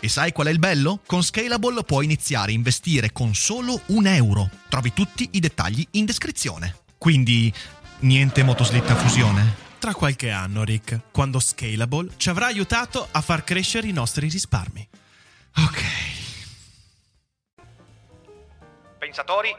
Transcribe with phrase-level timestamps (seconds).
[0.00, 1.00] E sai qual è il bello?
[1.06, 4.50] Con Scalable puoi iniziare a investire con solo un euro.
[4.68, 6.76] Trovi tutti i dettagli in descrizione.
[6.98, 7.52] Quindi,
[8.00, 9.62] niente motoslitta a fusione?
[9.78, 14.88] Tra qualche anno, Rick, quando Scalable ci avrà aiutato a far crescere i nostri risparmi.
[15.56, 15.82] Ok.
[18.98, 19.54] Pensatori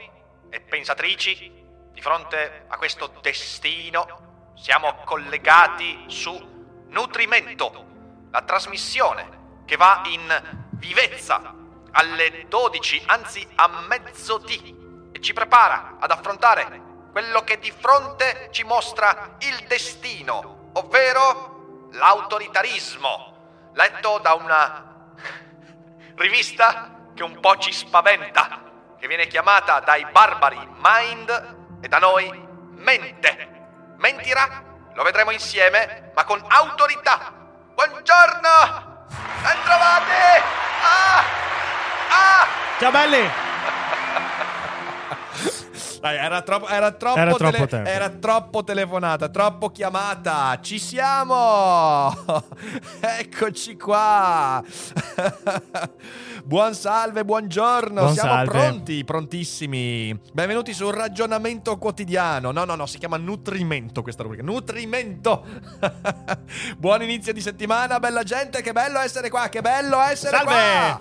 [0.50, 1.52] e pensatrici,
[1.94, 6.54] di fronte a questo destino siamo collegati su
[6.90, 7.86] Nutrimento,
[8.32, 11.54] la trasmissione che va in vivezza
[11.92, 18.64] alle 12, anzi a mezzodì, e ci prepara ad affrontare quello che di fronte ci
[18.64, 25.08] mostra il destino, ovvero l'autoritarismo, letto da una
[26.16, 28.62] rivista che un po' ci spaventa,
[29.00, 32.44] che viene chiamata dai barbari Mind e da noi
[32.74, 33.94] Mente.
[33.96, 34.64] Mentirà?
[34.94, 37.32] Lo vedremo insieme, ma con autorità.
[37.74, 38.85] Buongiorno!
[39.10, 39.58] Ben
[40.84, 41.24] Ah!
[42.12, 42.48] Ah!
[42.80, 43.45] Ciao belli!
[46.02, 50.60] Dai, era troppo, era troppo, Era troppo tele- era troppo telefonata, troppo chiamata.
[50.62, 52.14] Ci siamo!
[53.00, 54.64] Eccoci qua!
[56.44, 58.02] Buon salve, buongiorno.
[58.02, 58.52] Buon Siamo salve.
[58.52, 60.20] pronti, prontissimi.
[60.32, 62.52] Benvenuti su Ragionamento Quotidiano.
[62.52, 64.44] No, no, no, si chiama Nutrimento questa rubrica.
[64.44, 65.44] Nutrimento!
[66.78, 68.62] Buon inizio di settimana, bella gente.
[68.62, 70.52] Che bello essere qua, che bello essere Salve!
[70.52, 71.00] qua!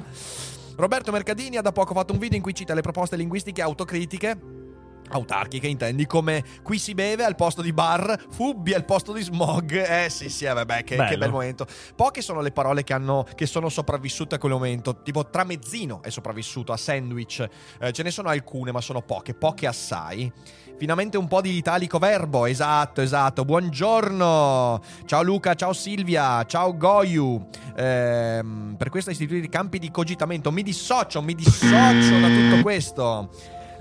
[0.76, 4.62] Roberto Mercadini ha da poco fatto un video in cui cita le proposte linguistiche autocritiche
[5.10, 9.72] autarchiche intendi come qui si beve al posto di bar fubbi al posto di smog
[9.72, 13.26] eh sì sì eh, vabbè che, che bel momento poche sono le parole che, hanno,
[13.34, 17.46] che sono sopravvissute a quel momento tipo tramezzino è sopravvissuto a sandwich
[17.80, 20.32] Eh, ce ne sono alcune ma sono poche poche assai
[20.76, 23.44] Finalmente un po' di italico verbo, esatto, esatto.
[23.44, 27.46] Buongiorno, ciao Luca, ciao Silvia, ciao Goyu.
[27.76, 30.50] Ehm, per questo istituiti campi di cogitamento.
[30.50, 33.30] Mi dissocio, mi dissocio da tutto questo.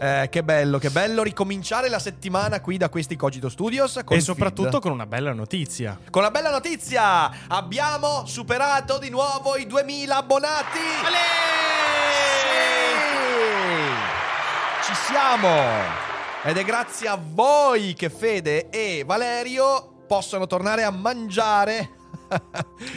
[0.03, 3.93] Eh, che bello, che bello ricominciare la settimana qui da questi Cogito Studios.
[4.03, 4.21] con E Feed.
[4.21, 5.97] soprattutto con una bella notizia.
[6.09, 10.79] con la bella notizia: abbiamo superato di nuovo i 2000 abbonati.
[12.41, 12.47] Sì!
[14.87, 15.57] Ci siamo!
[16.43, 21.91] Ed è grazie a voi che Fede e Valerio possono tornare a mangiare.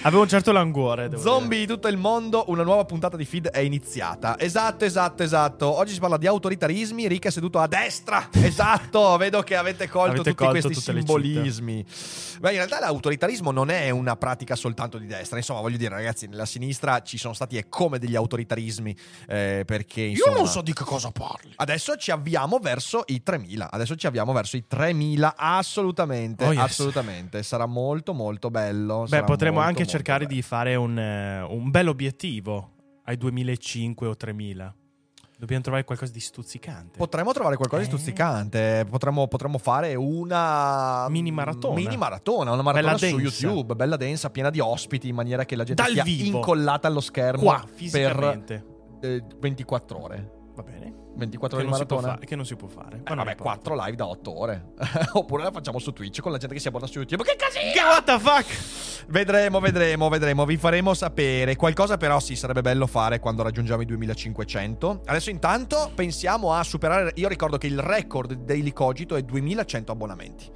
[0.02, 1.08] Avevo un certo languore.
[1.08, 4.38] devo Zombie di tutto il mondo, una nuova puntata di feed è iniziata.
[4.38, 5.66] Esatto, esatto, esatto.
[5.66, 7.08] Oggi si parla di autoritarismi.
[7.08, 8.28] Rick è seduto a destra.
[8.46, 11.84] Esatto, vedo che avete colto Avete tutti colto questi simbolismi.
[12.38, 15.36] Beh, in realtà l'autoritarismo non è una pratica soltanto di destra.
[15.36, 18.96] Insomma, voglio dire, ragazzi, nella sinistra ci sono stati e come degli autoritarismi.
[19.26, 21.52] eh, perché insomma, di che cosa parli.
[21.56, 23.70] Adesso ci avviamo verso i 3000.
[23.70, 25.34] Adesso ci avviamo verso i 3000.
[25.36, 26.44] Assolutamente.
[26.44, 26.62] Oh, yes.
[26.62, 27.42] Assolutamente.
[27.42, 29.06] Sarà molto, molto bello.
[29.08, 30.34] Beh, potremmo molto, anche molto cercare bello.
[30.36, 32.70] di fare un, eh, un bel obiettivo
[33.04, 34.74] ai 2005 o 3000.
[35.38, 36.96] Dobbiamo trovare qualcosa di stuzzicante.
[36.96, 37.90] Potremmo trovare qualcosa di Eh.
[37.90, 38.86] stuzzicante.
[38.88, 41.74] Potremmo, potremmo fare una Mini maratona.
[41.74, 43.46] Mini maratona, una maratona Bella su densa.
[43.46, 46.38] YouTube, bella densa, piena di ospiti, in maniera che la gente Dal sia vivo.
[46.38, 48.46] incollata allo schermo Qua, per
[49.00, 50.30] eh, 24 ore.
[50.54, 51.04] Va bene.
[51.16, 52.14] 24 Che ore di maratona.
[52.14, 52.96] fare, che non si può fare.
[52.96, 53.70] Eh, Ma non vabbè, importa.
[53.70, 54.64] 4 live da 8 ore.
[55.14, 57.22] Oppure la facciamo su Twitch con la gente che si abbona su YouTube.
[57.24, 57.72] Che casino!
[57.72, 59.04] Che what the fuck?
[59.08, 60.44] Vedremo, vedremo, vedremo.
[60.44, 61.56] Vi faremo sapere.
[61.56, 65.02] Qualcosa però sì, sarebbe bello fare quando raggiungiamo i 2500.
[65.06, 67.12] Adesso intanto pensiamo a superare...
[67.16, 70.50] Io ricordo che il record di Daily Cogito è 2100 abbonamenti.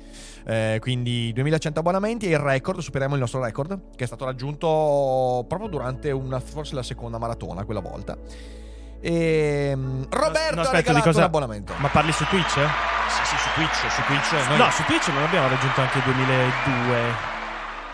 [0.44, 5.44] Eh, quindi 2100 abbonamenti e il record, superiamo il nostro record, che è stato raggiunto
[5.46, 8.16] proprio durante una, forse la seconda maratona quella volta.
[9.02, 9.76] E
[10.10, 11.72] Roberto No, ha aspetta, di regalato cosa- un abbonamento.
[11.78, 12.56] Ma parli su Twitch?
[12.58, 12.66] eh?
[13.08, 14.48] Sì, sì, su Twitch, su Twitch.
[14.48, 17.28] noi- No, su Twitch non abbiamo raggiunto anche il 2002.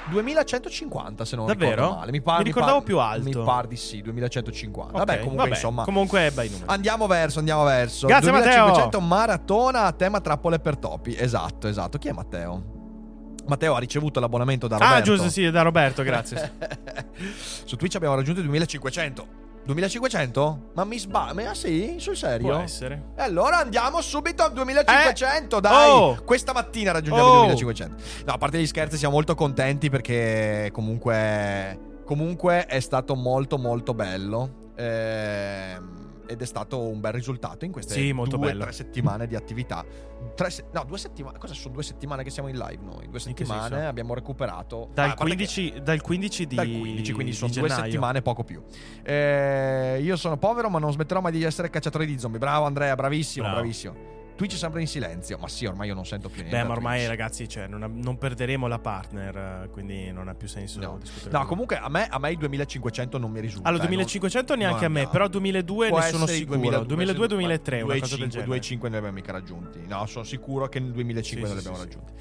[0.09, 1.71] 2150 se non Davvero?
[1.71, 2.11] ricordo male.
[2.13, 3.25] Mi, par- Mi ricordavo par- più alto.
[3.41, 4.93] Mi par di sì, 2150.
[4.93, 5.83] Ok, vabbè, comunque insomma.
[5.85, 6.71] Comunque bei numeri.
[6.71, 8.07] Andiamo verso, andiamo verso.
[8.07, 11.17] Grazie, 2500 maratona a tema trappole per topi.
[11.19, 11.99] Esatto, esatto.
[11.99, 12.75] Chi è Matteo?
[13.47, 14.97] Matteo ha ricevuto l'abbonamento da Roberto.
[14.97, 16.53] Ah, giusto, sì, da Roberto, grazie.
[17.65, 19.27] Su Twitch abbiamo raggiunto i 2500.
[19.67, 20.71] 2500?
[20.75, 21.43] Ma mi sbaglio?
[21.45, 22.49] Ma sì, sul serio?
[22.49, 23.11] Può essere.
[23.17, 25.91] E allora andiamo subito al 2500, dai!
[25.91, 26.23] Oh!
[26.25, 27.43] Questa mattina raggiungiamo Oh!
[27.43, 28.03] i 2500.
[28.27, 33.93] No, a parte gli scherzi, siamo molto contenti perché comunque, comunque è stato molto molto
[33.93, 34.73] bello.
[34.77, 38.63] Ehm, ed è stato un bel risultato in queste Sì, due bello.
[38.65, 39.85] tre settimane di attività.
[40.35, 41.39] Tre se- no, due settimane.
[41.39, 43.09] Cosa sono due settimane che siamo in live noi?
[43.09, 44.89] Due settimane abbiamo recuperato.
[44.93, 47.63] Dal, Ah, a parte che- 15, dal 15 di dal 15, quindi di sono due
[47.63, 47.85] gennaio.
[47.85, 48.63] settimane, poco più.
[49.03, 52.39] Eh, io sono povero, ma non smetterò mai di essere cacciatore di zombie.
[52.39, 53.61] Bravo Andrea, bravissimo, Bravo.
[53.61, 53.95] bravissimo.
[54.37, 55.39] Twitch è sempre in silenzio.
[55.39, 56.57] Ma sì, ormai io non sento più niente.
[56.57, 57.09] Beh, ma ormai, Twitch.
[57.11, 60.99] ragazzi, cioè, non, non perderemo la partner, eh, quindi non ha più senso No.
[61.01, 61.31] discutere.
[61.31, 63.69] No, comunque a me, a me i 2500 non mi risulta.
[63.69, 66.59] Allora, eh, 2500 non- neanche non a me, però 2002 Può ne sono sicuro.
[66.59, 68.47] 2002, 2002-2003, una cosa del 2,5 genere.
[68.47, 69.81] 2,5 non li abbiamo mica raggiunti.
[69.89, 72.13] No, sono sicuro che nel 2005 Sì, non li sì, abbiamo sì, raggiunti.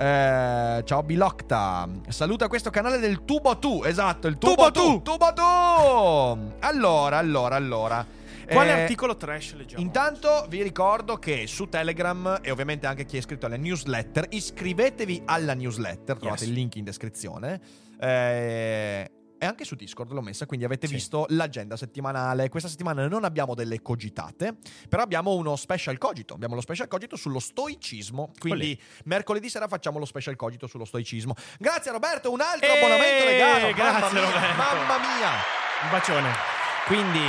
[0.00, 1.88] Eh, ciao Bilocta.
[2.08, 3.82] Saluta questo canale del Tubo Tu.
[3.84, 5.02] Esatto, il Tubo Tubo, Tu.
[5.02, 5.02] Tu.
[5.12, 6.52] Tubo Tu.
[6.60, 8.06] Allora, allora, allora.
[8.50, 9.82] Quale Eh, articolo trash leggiamo?
[9.82, 15.22] Intanto vi ricordo che su Telegram e ovviamente anche chi è iscritto alle newsletter, iscrivetevi
[15.26, 16.48] alla newsletter, trovate Yes.
[16.50, 17.60] il link in descrizione.
[18.00, 19.10] Eh,
[19.40, 20.94] e anche su Discord l'ho messa, quindi avete Sì.
[20.94, 22.48] visto l'agenda settimanale.
[22.48, 24.56] Questa settimana non abbiamo delle cogitate,
[24.88, 26.34] però abbiamo uno special cogito.
[26.34, 28.32] Abbiamo lo special cogito sullo stoicismo.
[28.38, 31.34] Quindi mercoledì sera facciamo lo special cogito sullo stoicismo.
[31.58, 33.72] Grazie Roberto, un altro Eh, abbonamento regalo.
[33.74, 34.56] grazie, mamma mia, Roberto.
[34.56, 35.30] Mamma mia.
[35.84, 36.30] Un bacione.
[36.86, 37.20] Quindi,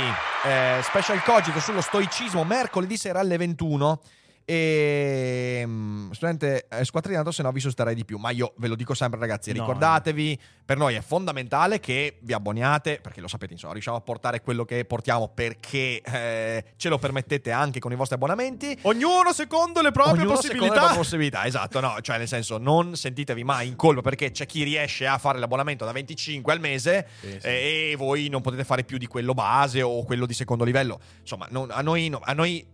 [0.44, 4.00] eh, special cogito sullo stoicismo mercoledì sera alle 21.
[4.44, 8.18] E mm, studente è squattrinato, se no vi sosterrei di più.
[8.18, 12.32] Ma io ve lo dico sempre, ragazzi: No, ricordatevi, per noi è fondamentale che vi
[12.32, 16.98] abboniate, perché lo sapete, insomma, riusciamo a portare quello che portiamo perché eh, ce lo
[16.98, 18.76] permettete anche con i vostri abbonamenti.
[18.82, 20.94] Ognuno secondo le proprie Ognuno secondo le possibilità.
[20.96, 25.06] possibilità, esatto, no, cioè nel senso non sentitevi mai in colpa perché c'è chi riesce
[25.06, 27.46] a fare l'abbonamento da 25 al mese Sì, sì.
[27.46, 30.98] eh, e voi non potete fare più di quello base o quello di secondo livello.
[31.20, 32.66] Insomma, non- a noi, no- a noi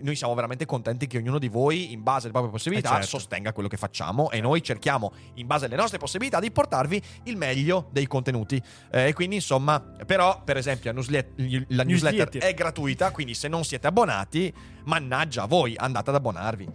[0.00, 3.06] noi siamo veramente contenti che ognuno di voi, in base alle proprie possibilità, Eh, certo.
[3.18, 7.36] sostenga quello che facciamo e noi cerchiamo, in base alle nostre possibilità, di portarvi il
[7.36, 8.60] meglio dei contenuti.
[8.90, 11.32] Eh, E quindi, insomma, però, per esempio, la newslet-
[11.68, 14.52] la newsletter è gratuita, quindi se non siete abbonati,
[14.84, 16.68] mannaggia a voi, andate ad abbonarvi.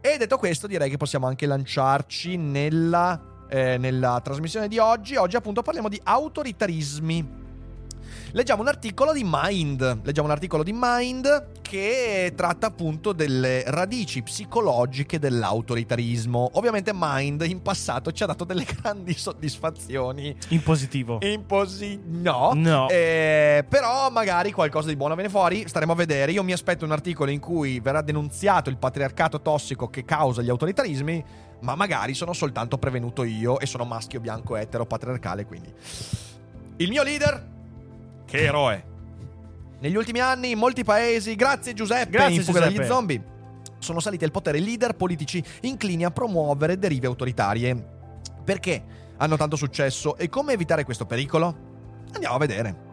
[0.00, 5.16] E detto questo, direi che possiamo anche lanciarci nella, eh, nella trasmissione di oggi.
[5.16, 7.46] Oggi, appunto, parliamo di autoritarismi.
[8.32, 10.00] Leggiamo un articolo di Mind.
[10.02, 16.50] Leggiamo un articolo di Mind che tratta appunto delle radici psicologiche dell'autoritarismo.
[16.54, 20.36] Ovviamente Mind in passato ci ha dato delle grandi soddisfazioni.
[20.48, 21.20] In positivo.
[21.22, 21.98] Imposi...
[22.04, 22.52] No.
[22.54, 22.90] No.
[22.90, 26.32] Eh, però magari qualcosa di buono viene fuori, staremo a vedere.
[26.32, 30.50] Io mi aspetto un articolo in cui verrà denunziato il patriarcato tossico che causa gli
[30.50, 31.24] autoritarismi,
[31.60, 35.72] ma magari sono soltanto prevenuto io e sono maschio bianco etero patriarcale, quindi.
[36.76, 37.56] Il mio leader?
[38.28, 38.84] Che eroe!
[39.80, 42.76] Negli ultimi anni in molti paesi, grazie Giuseppe, Grazie, in fuga Giuseppe.
[42.78, 43.22] dagli zombie,
[43.78, 47.96] sono saliti al potere leader politici inclini a promuovere derive autoritarie.
[48.44, 48.82] Perché
[49.16, 51.56] hanno tanto successo e come evitare questo pericolo?
[52.12, 52.86] Andiamo a vedere.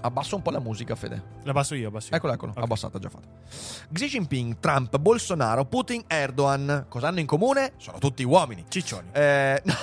[0.00, 1.20] Abbasso un po' la musica, Fede.
[1.42, 2.16] La basso io, basso io.
[2.16, 2.62] Eccolo, eccolo, Ok.
[2.62, 3.26] abbassata, già fatta.
[3.92, 6.84] Xi Jinping, Trump, Bolsonaro, Putin, Erdogan.
[6.88, 7.72] Cosa hanno in comune?
[7.78, 8.64] Sono tutti uomini.
[8.68, 9.08] Ciccioni.
[9.12, 9.74] Eh, no!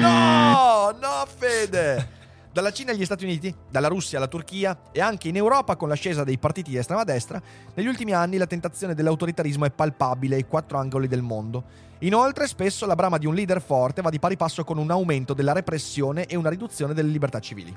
[0.00, 0.96] No!
[1.00, 2.16] No, Fede!
[2.50, 6.24] Dalla Cina agli Stati Uniti, dalla Russia alla Turchia e anche in Europa con l'ascesa
[6.24, 7.40] dei partiti di estrema destra,
[7.74, 11.62] negli ultimi anni la tentazione dell'autoritarismo è palpabile ai quattro angoli del mondo.
[12.00, 15.34] Inoltre, spesso la brama di un leader forte va di pari passo con un aumento
[15.34, 17.76] della repressione e una riduzione delle libertà civili.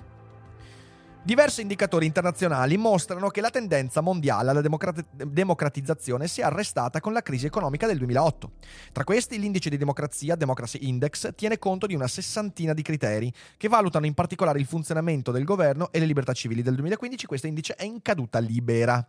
[1.24, 7.14] Diversi indicatori internazionali mostrano che la tendenza mondiale alla democrati- democratizzazione si è arrestata con
[7.14, 8.54] la crisi economica del 2008.
[8.92, 13.68] Tra questi, l'indice di democrazia, Democracy Index, tiene conto di una sessantina di criteri che
[13.68, 16.64] valutano in particolare il funzionamento del governo e le libertà civili.
[16.64, 19.08] Del 2015 questo indice è in caduta libera.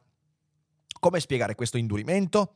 [1.00, 2.52] Come spiegare questo indurimento?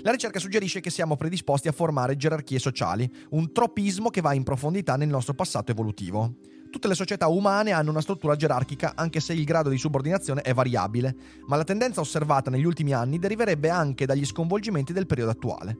[0.00, 4.44] La ricerca suggerisce che siamo predisposti a formare gerarchie sociali, un tropismo che va in
[4.44, 6.36] profondità nel nostro passato evolutivo.
[6.74, 10.52] Tutte le società umane hanno una struttura gerarchica, anche se il grado di subordinazione è
[10.52, 11.14] variabile,
[11.46, 15.78] ma la tendenza osservata negli ultimi anni deriverebbe anche dagli sconvolgimenti del periodo attuale.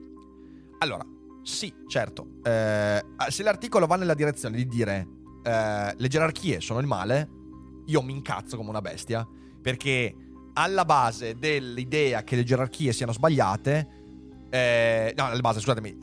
[0.79, 1.05] Allora,
[1.43, 5.07] sì, certo, eh, se l'articolo va nella direzione di dire
[5.43, 7.29] eh, le gerarchie sono il male,
[7.87, 9.27] io mi incazzo come una bestia,
[9.61, 10.15] perché
[10.53, 14.03] alla base dell'idea che le gerarchie siano sbagliate
[14.49, 15.97] eh, no, la base, scusatemi,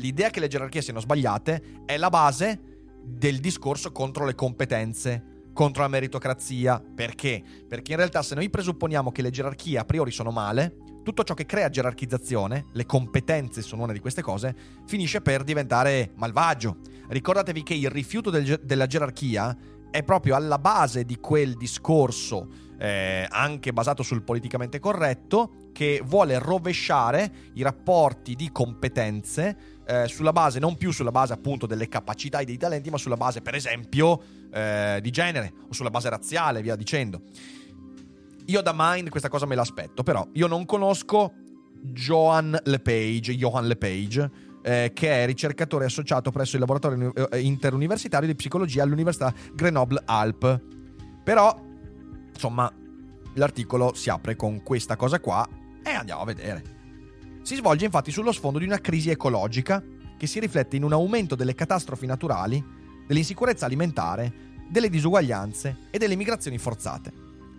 [0.00, 2.71] l'idea che le gerarchie siano sbagliate è la base
[3.02, 6.82] del discorso contro le competenze, contro la meritocrazia.
[6.94, 7.42] Perché?
[7.68, 11.34] Perché in realtà se noi presupponiamo che le gerarchie a priori sono male, tutto ciò
[11.34, 14.54] che crea gerarchizzazione, le competenze sono una di queste cose,
[14.86, 16.78] finisce per diventare malvagio.
[17.08, 19.56] Ricordatevi che il rifiuto del della gerarchia
[19.90, 26.38] è proprio alla base di quel discorso, eh, anche basato sul politicamente corretto, che vuole
[26.38, 32.38] rovesciare i rapporti di competenze eh, sulla base, non più sulla base appunto delle capacità
[32.38, 34.20] e dei talenti, ma sulla base, per esempio,
[34.52, 37.22] eh, di genere o sulla base razziale, via dicendo.
[38.46, 41.32] Io da Mind questa cosa me l'aspetto, però io non conosco
[41.82, 44.30] Johan LePage, Johan LePage
[44.62, 50.60] eh, che è ricercatore associato presso il laboratorio eh, interuniversitario di psicologia all'Università Grenoble Alp.
[51.22, 51.60] Però,
[52.32, 52.72] insomma,
[53.34, 55.46] l'articolo si apre con questa cosa qua
[55.82, 56.80] e andiamo a vedere.
[57.42, 59.82] Si svolge infatti sullo sfondo di una crisi ecologica
[60.16, 62.64] che si riflette in un aumento delle catastrofi naturali,
[63.04, 67.12] dell'insicurezza alimentare, delle disuguaglianze e delle migrazioni forzate.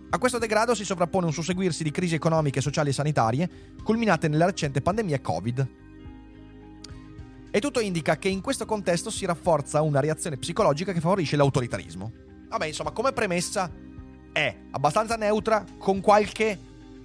[0.08, 3.50] A questo degrado si sovrappone un susseguirsi di crisi economiche, sociali e sanitarie,
[3.82, 5.68] culminate nella recente pandemia Covid.
[7.50, 12.12] E tutto indica che in questo contesto si rafforza una reazione psicologica che favorisce l'autoritarismo.
[12.48, 13.70] Vabbè, insomma, come premessa
[14.32, 16.58] è abbastanza neutra, con qualche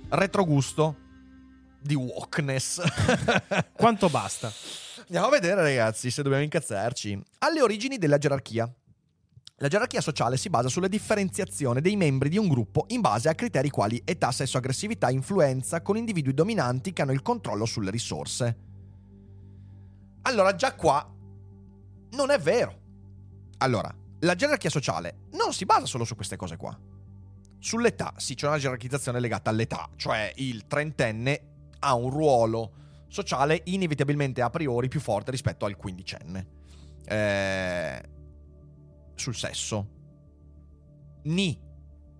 [0.10, 1.08] retrogusto
[1.82, 2.82] di wokeness.
[3.74, 4.52] Quanto basta?
[5.02, 7.22] Andiamo a vedere, ragazzi, se dobbiamo incazzarci.
[7.40, 8.72] Alle origini della gerarchia.
[9.62, 13.36] La gerarchia sociale si basa sulla differenziazione dei membri di un gruppo in base a
[13.36, 18.58] criteri quali età, sesso, aggressività, influenza, con individui dominanti che hanno il controllo sulle risorse.
[20.22, 21.06] Allora, già qua
[22.12, 22.78] non è vero.
[23.58, 26.78] Allora, la gerarchia sociale non si basa solo su queste cose qua.
[27.60, 32.74] Sull'età, sì, c'è una gerarchizzazione legata all'età, cioè il trentenne ha un ruolo
[33.08, 36.48] sociale inevitabilmente a priori più forte rispetto al quindicenne.
[37.06, 38.02] Eh,
[39.16, 39.88] sul sesso.
[41.24, 41.68] Ni.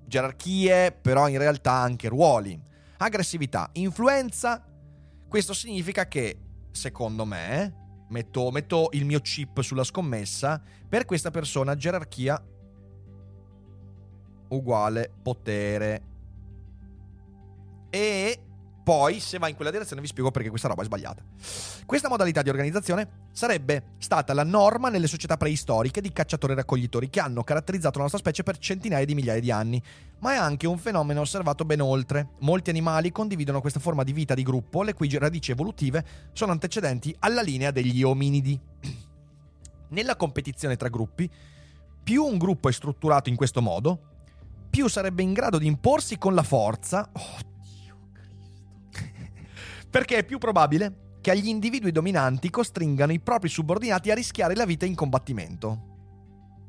[0.06, 2.60] Gerarchie, però in realtà anche ruoli.
[2.98, 4.66] Aggressività, influenza.
[5.28, 6.40] Questo significa che,
[6.72, 12.44] secondo me, metto, metto il mio chip sulla scommessa, per questa persona gerarchia
[14.50, 16.02] uguale potere.
[17.92, 18.40] E
[18.90, 21.22] poi, se va in quella direzione, vi spiego perché questa roba è sbagliata.
[21.86, 27.08] Questa modalità di organizzazione sarebbe stata la norma nelle società preistoriche di cacciatori e raccoglitori
[27.12, 29.80] che hanno caratterizzato la nostra specie per centinaia di migliaia di anni,
[30.22, 32.30] ma è anche un fenomeno osservato ben oltre.
[32.40, 36.04] Molti animali condividono questa forma di vita di gruppo, le cui radici evolutive
[36.34, 38.60] sono antecedenti alla linea degli ominidi.
[39.90, 41.30] Nella competizione tra gruppi,
[42.02, 44.00] più un gruppo è strutturato in questo modo,
[44.68, 47.08] più sarebbe in grado di imporsi con la forza.
[47.14, 47.50] Oh.
[49.90, 54.66] Perché è più probabile che agli individui dominanti costringano i propri subordinati a rischiare la
[54.66, 55.88] vita in combattimento.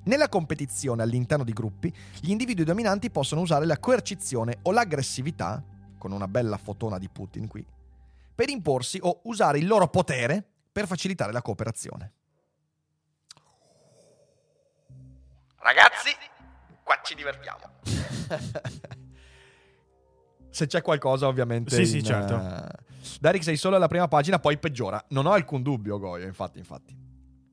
[0.04, 5.62] Nella competizione all'interno di gruppi, gli individui dominanti possono usare la coercizione o l'aggressività,
[5.98, 7.64] con una bella fotona di Putin qui,
[8.34, 12.12] per imporsi o usare il loro potere per facilitare la cooperazione.
[15.58, 16.10] Ragazzi,
[16.82, 17.60] qua ci divertiamo.
[20.48, 21.76] Se c'è qualcosa, ovviamente.
[21.76, 22.34] Sì, sì, in, certo.
[22.34, 22.88] eh,
[23.20, 25.02] Derek, sei solo alla prima pagina, poi peggiora.
[25.08, 27.08] Non ho alcun dubbio, Goyo, infatti, infatti.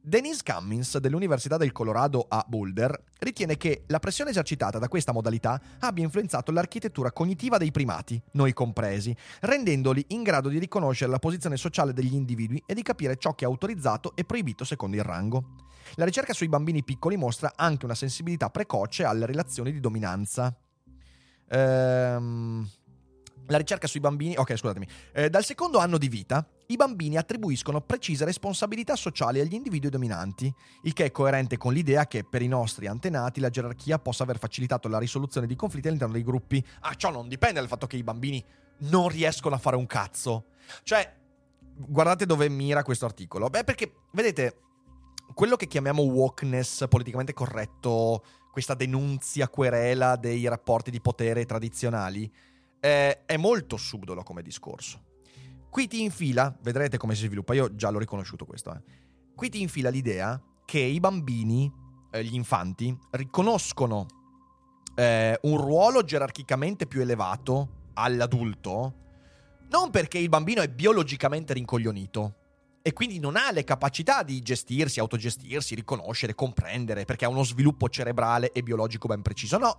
[0.08, 5.60] Denise Cummins dell'Università del Colorado a Boulder ritiene che la pressione esercitata da questa modalità
[5.80, 11.58] abbia influenzato l'architettura cognitiva dei primati, noi compresi, rendendoli in grado di riconoscere la posizione
[11.58, 15.56] sociale degli individui e di capire ciò che è autorizzato e proibito secondo il rango.
[15.96, 20.56] La ricerca sui bambini piccoli mostra anche una sensibilità precoce alle relazioni di dominanza.
[21.50, 22.66] Ehm,
[23.48, 24.36] la ricerca sui bambini.
[24.38, 24.88] Ok, scusatemi.
[25.14, 30.54] Eh, dal secondo anno di vita, i bambini attribuiscono precise responsabilità sociali agli individui dominanti,
[30.84, 34.38] il che è coerente con l'idea che per i nostri antenati la gerarchia possa aver
[34.38, 36.64] facilitato la risoluzione di conflitti all'interno dei gruppi.
[36.82, 38.44] Ah, ciò non dipende dal fatto che i bambini
[38.80, 40.46] non riescono a fare un cazzo.
[40.84, 41.16] Cioè,
[41.76, 43.50] guardate dove mira questo articolo.
[43.50, 44.62] Beh, perché, vedete,
[45.34, 52.32] quello che chiamiamo wokeness politicamente corretto, questa denunzia querela dei rapporti di potere tradizionali,
[52.80, 55.04] eh, è molto subdolo come discorso.
[55.70, 58.82] Qui ti infila, vedrete come si sviluppa, io già l'ho riconosciuto questo, eh.
[59.36, 61.72] qui ti infila l'idea che i bambini,
[62.12, 64.06] eh, gli infanti, riconoscono
[64.96, 69.06] eh, un ruolo gerarchicamente più elevato all'adulto,
[69.70, 72.36] non perché il bambino è biologicamente rincoglionito
[72.82, 77.90] e quindi non ha le capacità di gestirsi, autogestirsi, riconoscere, comprendere, perché ha uno sviluppo
[77.90, 79.76] cerebrale e biologico ben preciso, no.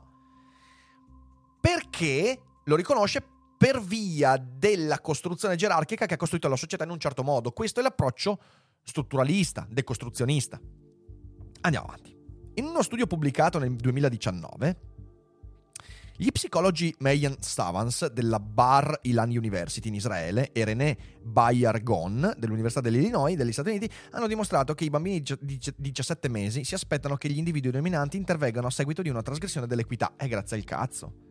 [1.59, 3.22] Perché lo riconosce
[3.56, 7.50] per via della costruzione gerarchica che ha costruito la società in un certo modo.
[7.50, 8.38] Questo è l'approccio
[8.84, 10.60] strutturalista, decostruzionista.
[11.62, 12.16] Andiamo avanti.
[12.54, 14.76] In uno studio pubblicato nel 2019,
[16.16, 23.37] gli psicologi Meyan Savans della Bar Ilan University in Israele e René Bayargon dell'Università dell'Illinois
[23.37, 27.38] degli Stati Uniti hanno dimostrato che i bambini di 17 mesi si aspettano che gli
[27.38, 30.14] individui dominanti intervengano a seguito di una trasgressione dell'equità.
[30.16, 31.27] E grazie al cazzo.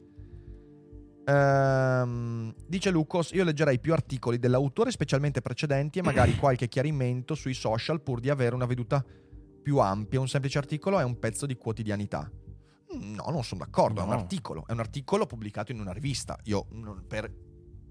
[1.27, 7.53] Ehm, dice Lucas, io leggerei più articoli dell'autore, specialmente precedenti, e magari qualche chiarimento sui
[7.53, 9.03] social pur di avere una veduta
[9.61, 10.19] più ampia.
[10.19, 12.31] Un semplice articolo è un pezzo di quotidianità.
[12.99, 14.15] No, non sono d'accordo, è un No.
[14.15, 16.37] articolo, è un articolo pubblicato in una rivista.
[16.45, 16.65] Io
[17.05, 17.29] per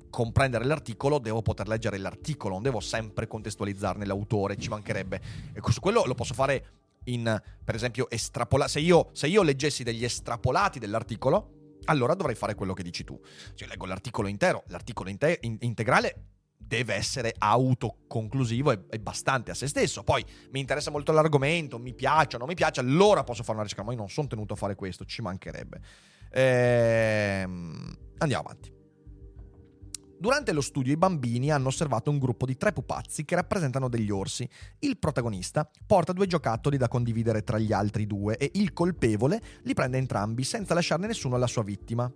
[0.09, 5.21] comprendere l'articolo devo poter leggere l'articolo, non devo sempre contestualizzarne l'autore, ci mancherebbe.
[5.53, 6.65] E su quello lo posso fare
[7.05, 8.71] in, per esempio, estrapolare.
[8.71, 8.81] Se
[9.13, 11.56] se io leggessi degli estrapolati dell'articolo,
[11.87, 13.19] allora dovrei fare quello che dici tu.
[13.57, 16.27] Io leggo l'articolo intero, l'articolo inte- in- integrale
[16.59, 20.03] deve essere autoconclusivo e, e bastante a se stesso.
[20.03, 23.63] Poi mi interessa molto l'argomento, mi piace o non mi piace, allora posso fare una
[23.63, 25.81] ricerca, ma io non sono tenuto a fare questo, ci mancherebbe.
[26.31, 28.76] Ehm, andiamo avanti.
[30.19, 34.11] Durante lo studio i bambini hanno osservato un gruppo di tre pupazzi che rappresentano degli
[34.11, 34.49] orsi.
[34.79, 39.75] Il protagonista porta due giocattoli da condividere tra gli altri due e il colpevole li
[39.75, 42.11] prende entrambi senza lasciarne nessuno alla sua vittima.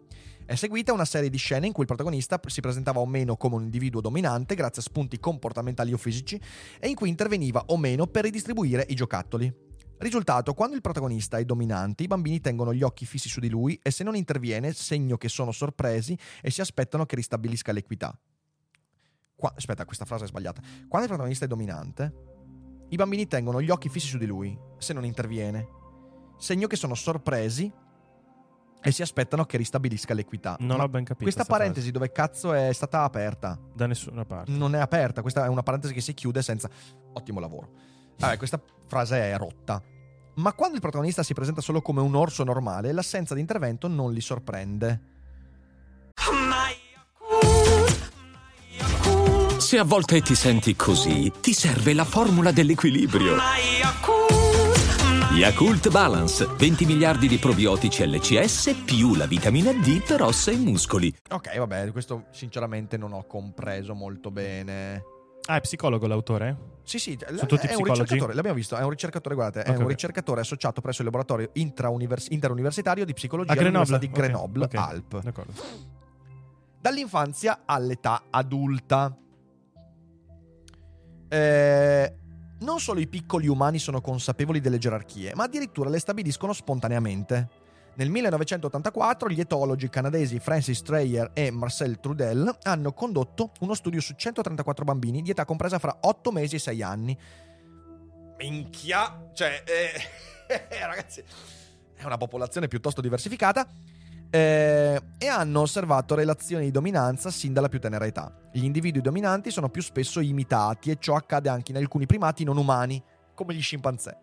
[0.47, 3.57] È seguita una serie di scene in cui il protagonista si presentava o meno come
[3.57, 6.41] un individuo dominante grazie a spunti comportamentali o fisici
[6.81, 9.70] e in cui interveniva o meno per ridistribuire i giocattoli.
[10.01, 13.79] Risultato, quando il protagonista è dominante, i bambini tengono gli occhi fissi su di lui
[13.83, 18.19] e se non interviene, segno che sono sorpresi e si aspettano che ristabilisca l'equità.
[19.35, 20.63] Qua- aspetta, questa frase è sbagliata.
[20.89, 22.15] Quando il protagonista è dominante,
[22.89, 25.69] i bambini tengono gli occhi fissi su di lui, se non interviene,
[26.39, 27.71] segno che sono sorpresi
[28.83, 30.57] e si aspettano che ristabilisca l'equità.
[30.61, 31.25] Non Ma ho ben capito.
[31.25, 33.55] questa sta parentesi dove cazzo è stata aperta?
[33.55, 33.73] frase.
[33.75, 34.51] Da nessuna parte.
[34.51, 36.71] Non è aperta, questa è una parentesi che si chiude senza
[37.13, 37.99] ottimo lavoro.
[38.17, 39.81] Vabbè, questa frase è rotta.
[40.35, 44.13] Ma quando il protagonista si presenta solo come un orso normale, l'assenza di intervento non
[44.13, 45.01] li sorprende.
[49.59, 53.37] Se a volte ti senti così, ti serve la formula dell'equilibrio.
[55.35, 61.15] Yakult Balance, 20 miliardi di probiotici LCS più la vitamina D per ossa e muscoli.
[61.31, 65.03] Ok, vabbè, questo sinceramente non ho compreso molto bene.
[65.47, 66.69] Ah, è psicologo l'autore?
[66.85, 68.01] Sì, sì, Sono è tutti un psicologi?
[68.01, 69.91] ricercatore, l'abbiamo visto, è un ricercatore, guardate, è Ok, un ok.
[69.91, 74.09] ricercatore associato presso il laboratorio interuniversitario di psicologia all'Università Grenoble.
[74.09, 74.79] di Grenoble, Ok, ok.
[74.81, 75.23] Alp.
[75.23, 75.53] D'accordo.
[76.81, 79.17] dall'infanzia all'età adulta.
[81.29, 82.15] Eh,
[82.61, 87.49] non solo i piccoli umani sono consapevoli delle gerarchie, ma addirittura le stabiliscono spontaneamente.
[87.95, 94.15] Nel 1984 gli etologi canadesi Francis Treyer e Marcel Trudel hanno condotto uno studio su
[94.15, 97.19] 134 bambini di età compresa fra 8 mesi e 6 anni.
[98.39, 99.31] Minchia!
[99.35, 101.23] Cioè, eh, ragazzi,
[101.95, 103.67] è una popolazione piuttosto diversificata.
[104.31, 108.33] eh, e hanno osservato relazioni di dominanza sin dalla più tenera età.
[108.53, 112.57] Gli individui dominanti sono più spesso imitati e ciò accade anche in alcuni primati non
[112.57, 113.03] umani,
[113.35, 114.19] come gli scimpanzé.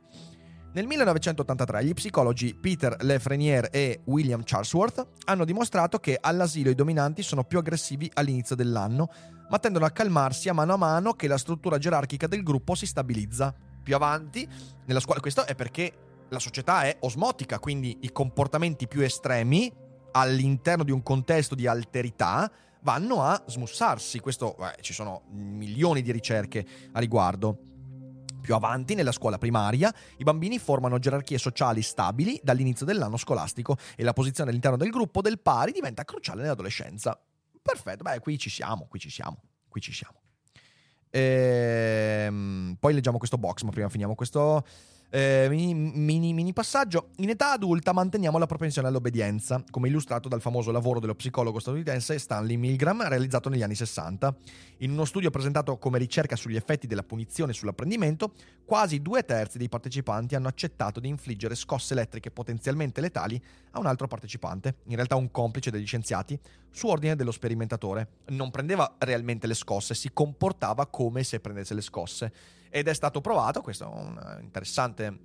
[0.77, 7.23] Nel 1983 gli psicologi Peter Lefreniere e William Charlesworth hanno dimostrato che all'asilo i dominanti
[7.23, 9.09] sono più aggressivi all'inizio dell'anno,
[9.49, 12.85] ma tendono a calmarsi a mano a mano che la struttura gerarchica del gruppo si
[12.85, 13.55] stabilizza.
[13.81, 14.47] Più avanti,
[14.85, 19.73] nella scuola, questo è perché la società è osmotica, quindi i comportamenti più estremi
[20.11, 24.19] all'interno di un contesto di alterità vanno a smussarsi.
[24.19, 27.76] Questo, eh, ci sono milioni di ricerche a riguardo.
[28.47, 34.03] Più avanti, nella scuola primaria, i bambini formano gerarchie sociali stabili dall'inizio dell'anno scolastico e
[34.03, 37.19] la posizione all'interno del gruppo del pari diventa cruciale nell'adolescenza.
[37.61, 40.21] Perfetto, beh, qui ci siamo, qui ci siamo, qui ci siamo.
[41.09, 44.65] Ehm, poi leggiamo questo box, ma prima finiamo questo
[45.09, 47.09] eh, mini, mini- mini passaggio.
[47.17, 52.19] In età adulta manteniamo la propensione all'obbedienza, come illustrato dal famoso lavoro dello psicologo statunitense
[52.19, 54.35] Stanley Milgram realizzato negli anni 60.
[54.79, 58.33] In uno studio presentato come ricerca sugli effetti della punizione sull'apprendimento,
[58.65, 63.41] quasi due terzi dei partecipanti hanno accettato di infliggere scosse elettriche potenzialmente letali
[63.71, 66.37] a un altro partecipante, in realtà un complice degli scienziati,
[66.69, 68.09] su ordine dello sperimentatore.
[68.27, 72.33] Non prendeva realmente le scosse, si comportava come se prendesse le scosse.
[72.77, 75.17] Ed è stato provato, questo è un interessante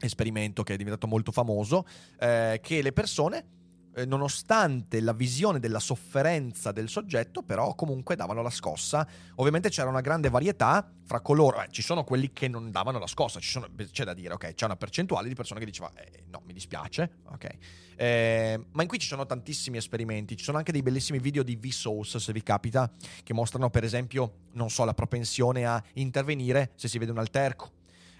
[0.00, 1.86] esperimento che è diventato molto famoso,
[2.18, 3.57] eh, che le persone
[3.98, 9.06] eh, nonostante la visione della sofferenza del soggetto, però comunque davano la scossa.
[9.36, 13.06] Ovviamente c'era una grande varietà fra coloro, eh, ci sono quelli che non davano la
[13.06, 16.42] scossa, sono- c'è da dire, ok, c'è una percentuale di persone che diceva, eh, no,
[16.46, 17.48] mi dispiace, ok.
[17.96, 21.56] Eh, ma in qui ci sono tantissimi esperimenti, ci sono anche dei bellissimi video di
[21.56, 22.90] Vsauce, se vi capita,
[23.24, 27.72] che mostrano per esempio, non so, la propensione a intervenire se si vede un alterco.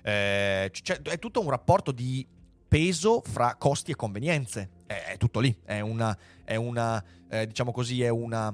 [0.03, 2.27] Eh, c'è- è tutto un rapporto di
[2.67, 4.71] peso fra costi e convenienze.
[4.88, 8.53] È, è tutto lì, è una, è una eh, diciamo così, è una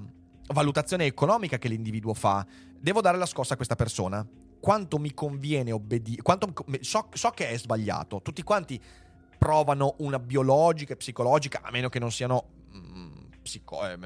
[0.48, 2.44] valutazione economica che l'individuo fa.
[2.76, 4.26] Devo dare la scossa a questa persona.
[4.58, 6.22] Quanto mi conviene obbedire?
[6.80, 8.20] So, so che è sbagliato.
[8.20, 8.80] Tutti quanti
[9.38, 13.96] provano una biologica e psicologica, a meno che non siano mm, psico- eh,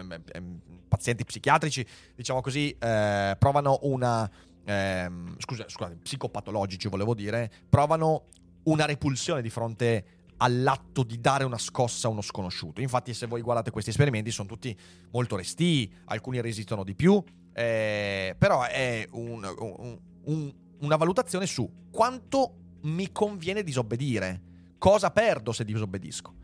[0.86, 4.30] pazienti psichiatrici, diciamo così, eh, provano una...
[4.64, 8.24] ehm, scusa, scusate, psicopatologici volevo dire, provano
[8.64, 12.80] una repulsione di fronte all'atto di dare una scossa a uno sconosciuto.
[12.80, 14.76] Infatti, se voi guardate questi esperimenti, sono tutti
[15.10, 17.22] molto restii, alcuni resistono di più,
[17.52, 24.40] eh, però è un- un- un- una valutazione su quanto mi conviene disobbedire,
[24.78, 26.34] cosa perdo se disobbedisco.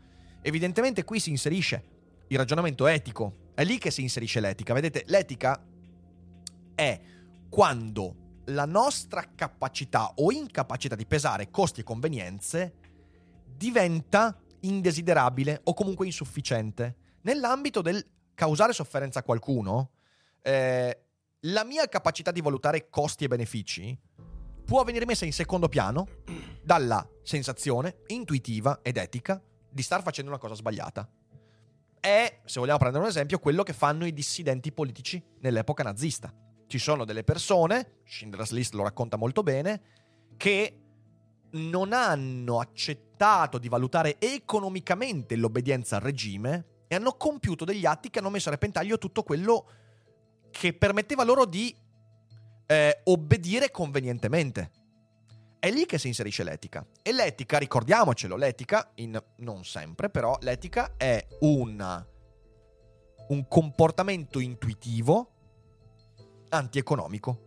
[0.41, 1.83] Evidentemente qui si inserisce
[2.27, 4.73] il ragionamento etico, è lì che si inserisce l'etica.
[4.73, 5.63] Vedete, l'etica
[6.75, 6.99] è
[7.49, 12.73] quando la nostra capacità o incapacità di pesare costi e convenienze
[13.55, 16.97] diventa indesiderabile o comunque insufficiente.
[17.21, 19.91] Nell'ambito del causare sofferenza a qualcuno,
[20.41, 21.05] eh,
[21.41, 23.97] la mia capacità di valutare costi e benefici
[24.65, 26.07] può venire messa in secondo piano
[26.63, 31.07] dalla sensazione intuitiva ed etica di star facendo una cosa sbagliata.
[31.99, 36.33] È, se vogliamo prendere un esempio, quello che fanno i dissidenti politici nell'epoca nazista.
[36.67, 39.81] Ci sono delle persone, Schindler's List lo racconta molto bene,
[40.37, 40.79] che
[41.51, 43.04] non hanno accettato
[43.57, 48.51] di valutare economicamente l'obbedienza al regime e hanno compiuto degli atti che hanno messo a
[48.51, 49.65] repentaglio tutto quello
[50.51, 51.75] che permetteva loro di
[52.67, 54.71] eh, obbedire convenientemente.
[55.59, 56.85] È lì che si inserisce l'etica.
[57.01, 62.05] E l'etica, ricordiamocelo, l'etica, in, non sempre, però l'etica è una,
[63.29, 65.31] un comportamento intuitivo
[66.49, 67.39] antieconomico.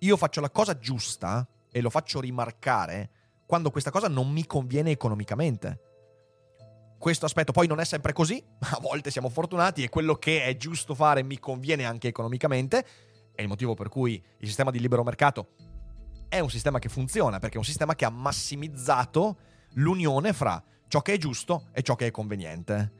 [0.00, 3.10] Io faccio la cosa giusta e lo faccio rimarcare
[3.46, 5.80] quando questa cosa non mi conviene economicamente.
[6.98, 10.56] Questo aspetto poi non è sempre così, a volte siamo fortunati e quello che è
[10.56, 12.84] giusto fare mi conviene anche economicamente,
[13.34, 15.48] è il motivo per cui il sistema di libero mercato
[16.28, 19.36] è un sistema che funziona, perché è un sistema che ha massimizzato
[19.74, 22.92] l'unione fra ciò che è giusto e ciò che è conveniente.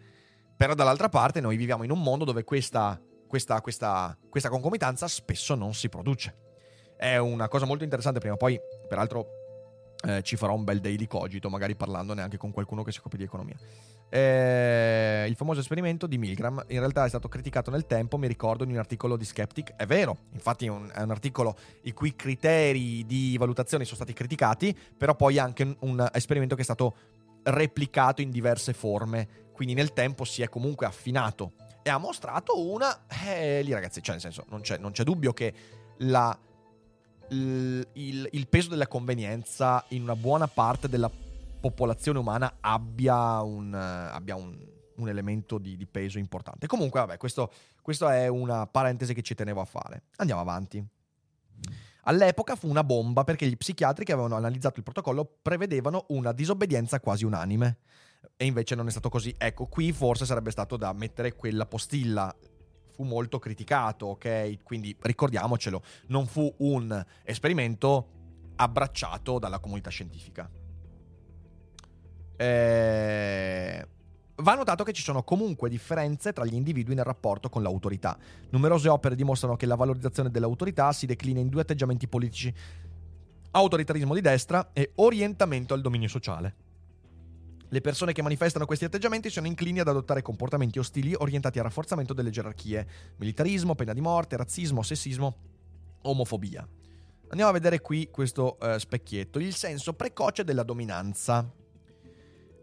[0.56, 5.54] Però dall'altra parte noi viviamo in un mondo dove questa, questa, questa, questa concomitanza spesso
[5.54, 6.44] non si produce.
[6.96, 9.26] È una cosa molto interessante, prima o poi, peraltro,
[10.04, 13.16] eh, ci farò un bel daily cogito, magari parlandone anche con qualcuno che si occupa
[13.16, 13.56] di economia.
[14.08, 18.64] Eh, il famoso esperimento di Milgram in realtà è stato criticato nel tempo, mi ricordo,
[18.64, 19.74] in un articolo di Skeptic.
[19.74, 24.12] È vero, infatti è un, è un articolo i cui criteri di valutazione sono stati
[24.12, 26.96] criticati, però poi è anche un, un esperimento che è stato
[27.42, 33.06] replicato in diverse forme, quindi nel tempo si è comunque affinato e ha mostrato una...
[33.24, 35.54] Eh, lì ragazzi, cioè nel senso, non c'è, non c'è dubbio che
[35.98, 36.36] la,
[37.30, 41.10] il, il- il peso della convenienza in una buona parte della
[41.60, 44.56] popolazione umana abbia un, abbia un,
[44.96, 46.66] un elemento di, di peso importante.
[46.66, 50.04] Comunque, vabbè, questo, questo è una parentesi che ci tenevo a fare.
[50.16, 50.84] Andiamo avanti.
[52.08, 57.00] All'epoca fu una bomba perché gli psichiatri che avevano analizzato il protocollo prevedevano una disobbedienza
[57.00, 57.78] quasi unanime.
[58.36, 59.34] E invece non è stato così.
[59.36, 62.34] Ecco, qui forse sarebbe stato da mettere quella postilla.
[62.96, 64.62] Fu molto criticato, ok?
[64.62, 68.08] Quindi ricordiamocelo, non fu un esperimento
[68.56, 70.50] abbracciato dalla comunità scientifica.
[72.38, 73.88] Eh,
[74.42, 78.18] Va notato che ci sono comunque differenze tra gli individui nel rapporto con l'autorità.
[78.50, 82.52] Numerose opere dimostrano che la valorizzazione dell'autorità si declina in due atteggiamenti politici:
[83.52, 86.65] autoritarismo di destra e orientamento al dominio sociale.
[87.68, 92.12] Le persone che manifestano questi atteggiamenti sono inclini ad adottare comportamenti ostili orientati al rafforzamento
[92.14, 95.36] delle gerarchie: militarismo, pena di morte, razzismo, sessismo,
[96.02, 96.66] omofobia.
[97.28, 101.50] Andiamo a vedere qui questo eh, specchietto, il senso precoce della dominanza.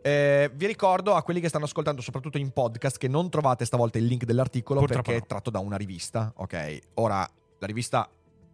[0.02, 3.98] Eh, vi ricordo a quelli che stanno ascoltando, soprattutto in podcast, che non trovate stavolta
[3.98, 5.26] il link dell'articolo Purtroppo perché no.
[5.26, 6.32] è tratto da una rivista.
[6.38, 8.10] Ok, ora la rivista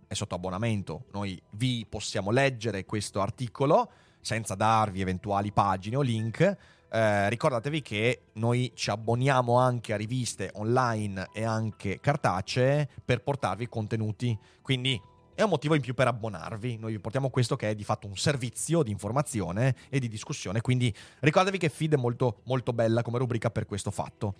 [0.08, 1.06] è sotto abbonamento.
[1.12, 6.58] Noi vi possiamo leggere questo articolo senza darvi eventuali pagine o link.
[6.92, 13.68] Eh, ricordatevi che noi ci abboniamo anche a riviste online e anche cartacee per portarvi
[13.68, 14.38] contenuti.
[14.62, 15.00] Quindi
[15.40, 16.78] è un motivo in più per abbonarvi.
[16.78, 20.60] Noi vi portiamo questo che è di fatto un servizio di informazione e di discussione,
[20.60, 24.36] quindi ricordatevi che Feed è molto, molto bella come rubrica per questo fatto.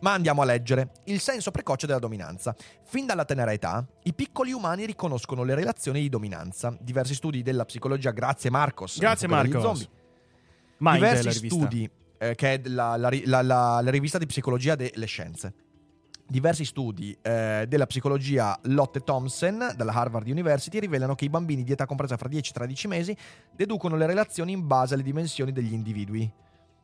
[0.00, 0.90] Ma andiamo a leggere.
[1.04, 2.54] Il senso precoce della dominanza.
[2.84, 6.76] Fin dalla tenera età, i piccoli umani riconoscono le relazioni di dominanza.
[6.80, 8.98] Diversi studi della psicologia, grazie Marcos.
[8.98, 9.88] Grazie, Marcos.
[10.78, 15.54] Mind, Diversi studi, eh, che è la, la- la- la rivista di psicologia delle scienze.
[16.28, 21.70] Diversi studi eh, della psicologia Lotte Thompson dalla Harvard University rivelano che i bambini di
[21.70, 23.16] età compresa fra 10 e 13 mesi
[23.54, 26.28] deducono le relazioni in base alle dimensioni degli individui.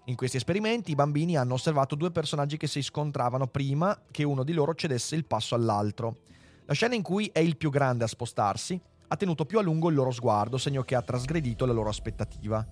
[0.07, 4.43] In questi esperimenti i bambini hanno osservato due personaggi che si scontravano prima che uno
[4.43, 6.23] di loro cedesse il passo all'altro.
[6.65, 9.91] La scena in cui è il più grande a spostarsi ha tenuto più a lungo
[9.91, 12.67] il loro sguardo, segno che ha trasgredito la loro aspettativa.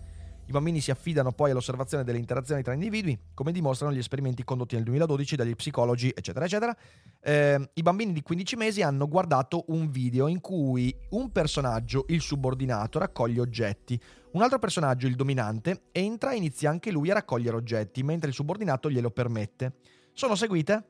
[0.51, 4.75] I bambini si affidano poi all'osservazione delle interazioni tra individui, come dimostrano gli esperimenti condotti
[4.75, 6.77] nel 2012 dagli psicologi, eccetera, eccetera.
[7.21, 12.21] Eh, I bambini di 15 mesi hanno guardato un video in cui un personaggio, il
[12.21, 14.01] subordinato, raccoglie oggetti,
[14.33, 18.35] un altro personaggio, il dominante, entra e inizia anche lui a raccogliere oggetti, mentre il
[18.35, 19.75] subordinato glielo permette.
[20.15, 20.85] Sono seguite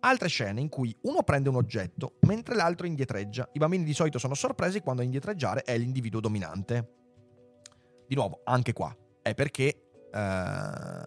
[0.00, 3.48] altre scene in cui uno prende un oggetto, mentre l'altro indietreggia.
[3.54, 6.90] I bambini di solito sono sorpresi quando a indietreggiare è l'individuo dominante.
[8.06, 8.94] Di nuovo, anche qua,
[9.26, 11.04] è perché eh,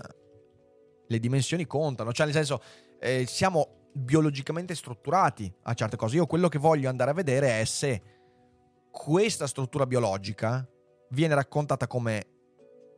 [1.07, 2.61] le dimensioni contano, cioè nel senso
[2.99, 6.17] eh, siamo biologicamente strutturati a certe cose.
[6.17, 8.01] Io quello che voglio andare a vedere è se
[8.91, 10.67] questa struttura biologica
[11.11, 12.27] viene raccontata come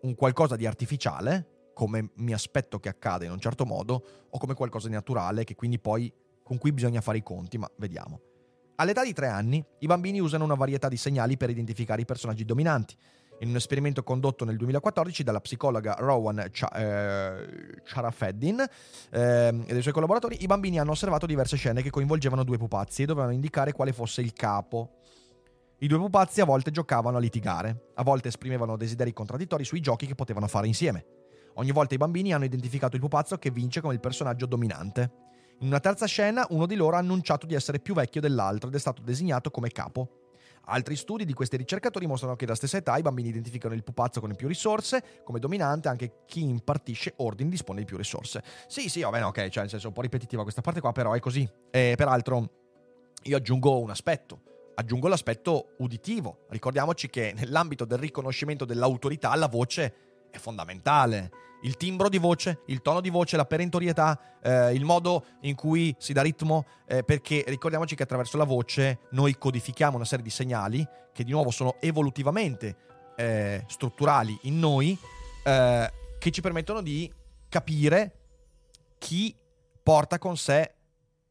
[0.02, 4.56] un qualcosa di artificiale, come mi aspetto che accada in un certo modo, o come
[4.56, 6.12] qualcosa di naturale che quindi poi
[6.44, 8.22] con cui bisogna fare i conti, ma vediamo.
[8.78, 12.44] All'età di tre anni, i bambini usano una varietà di segnali per identificare i personaggi
[12.44, 12.96] dominanti.
[13.42, 18.64] In un esperimento condotto nel 2014 dalla psicologa Rowan Cha- eh, Charafeddin
[19.10, 23.02] ehm, e dai suoi collaboratori, i bambini hanno osservato diverse scene che coinvolgevano due pupazzi
[23.02, 24.98] e dovevano indicare quale fosse il capo.
[25.80, 30.06] I due pupazzi a volte giocavano a litigare, a volte esprimevano desideri contraddittori sui giochi
[30.06, 31.06] che potevano fare insieme.
[31.56, 35.12] Ogni volta i bambini hanno identificato il pupazzo che vince come il personaggio dominante.
[35.62, 38.76] In una terza scena, uno di loro ha annunciato di essere più vecchio dell'altro ed
[38.76, 40.21] è stato designato come capo.
[40.66, 44.20] Altri studi di questi ricercatori mostrano che alla stessa età i bambini identificano il pupazzo
[44.20, 48.44] con le più risorse, come dominante anche chi impartisce ordini dispone di più risorse.
[48.68, 51.14] Sì, sì, va bene, ok, cioè nel senso un po' ripetitiva questa parte qua, però
[51.14, 51.50] è così.
[51.72, 52.50] E peraltro
[53.24, 54.42] io aggiungo un aspetto,
[54.76, 56.46] aggiungo l'aspetto uditivo.
[56.50, 59.96] Ricordiamoci che nell'ambito del riconoscimento dell'autorità la voce
[60.30, 61.32] è fondamentale.
[61.64, 65.96] Il timbro di voce, il tono di voce, la perentorietà, eh, il modo in cui
[66.00, 70.32] si dà ritmo, eh, perché ricordiamoci che attraverso la voce noi codifichiamo una serie di
[70.32, 72.76] segnali che di nuovo sono evolutivamente
[73.16, 74.98] eh, strutturali in noi,
[75.44, 77.12] eh, che ci permettono di
[77.50, 78.16] capire
[78.98, 79.36] chi
[79.84, 80.74] porta con sé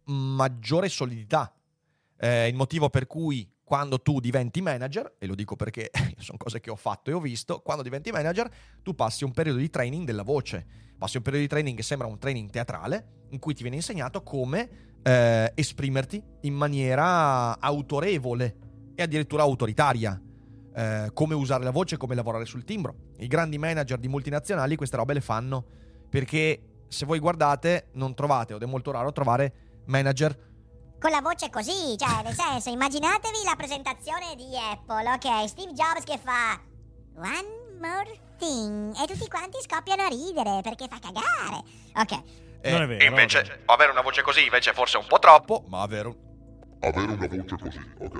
[0.05, 1.53] maggiore solidità.
[2.19, 6.59] Eh, il motivo per cui quando tu diventi manager, e lo dico perché sono cose
[6.59, 8.51] che ho fatto e ho visto, quando diventi manager
[8.83, 10.67] tu passi un periodo di training della voce,
[10.99, 14.25] passi un periodo di training che sembra un training teatrale, in cui ti viene insegnato
[14.25, 18.57] come eh, esprimerti in maniera autorevole
[18.97, 20.21] e addirittura autoritaria.
[20.75, 23.13] Eh, come usare la voce, come lavorare sul timbro.
[23.19, 25.65] I grandi manager di multinazionali queste robe le fanno
[26.09, 30.50] perché se voi guardate non trovate, ed è molto raro trovare manager
[31.01, 35.49] Con la voce così, cioè, nel senso, immaginatevi la presentazione di Apple, ok?
[35.49, 36.61] Steve Jobs che fa
[37.17, 41.65] One more thing e tutti quanti scoppiano a ridere perché fa cagare.
[41.95, 42.23] Ok.
[42.61, 43.03] eh, non è vero.
[43.03, 45.65] E invece, avere una voce così invece forse è un po' troppo.
[45.69, 46.17] ma avere un...
[46.81, 48.17] Avere una voce così, ok.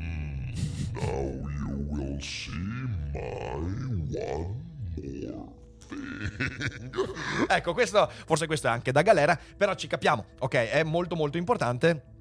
[0.00, 0.52] Mm,
[0.94, 2.50] now you will see
[3.12, 4.54] my one more
[4.96, 5.52] thing.
[7.46, 10.54] Ecco, questo, forse questo è anche da galera, però ci capiamo, ok?
[10.54, 12.13] È molto molto importante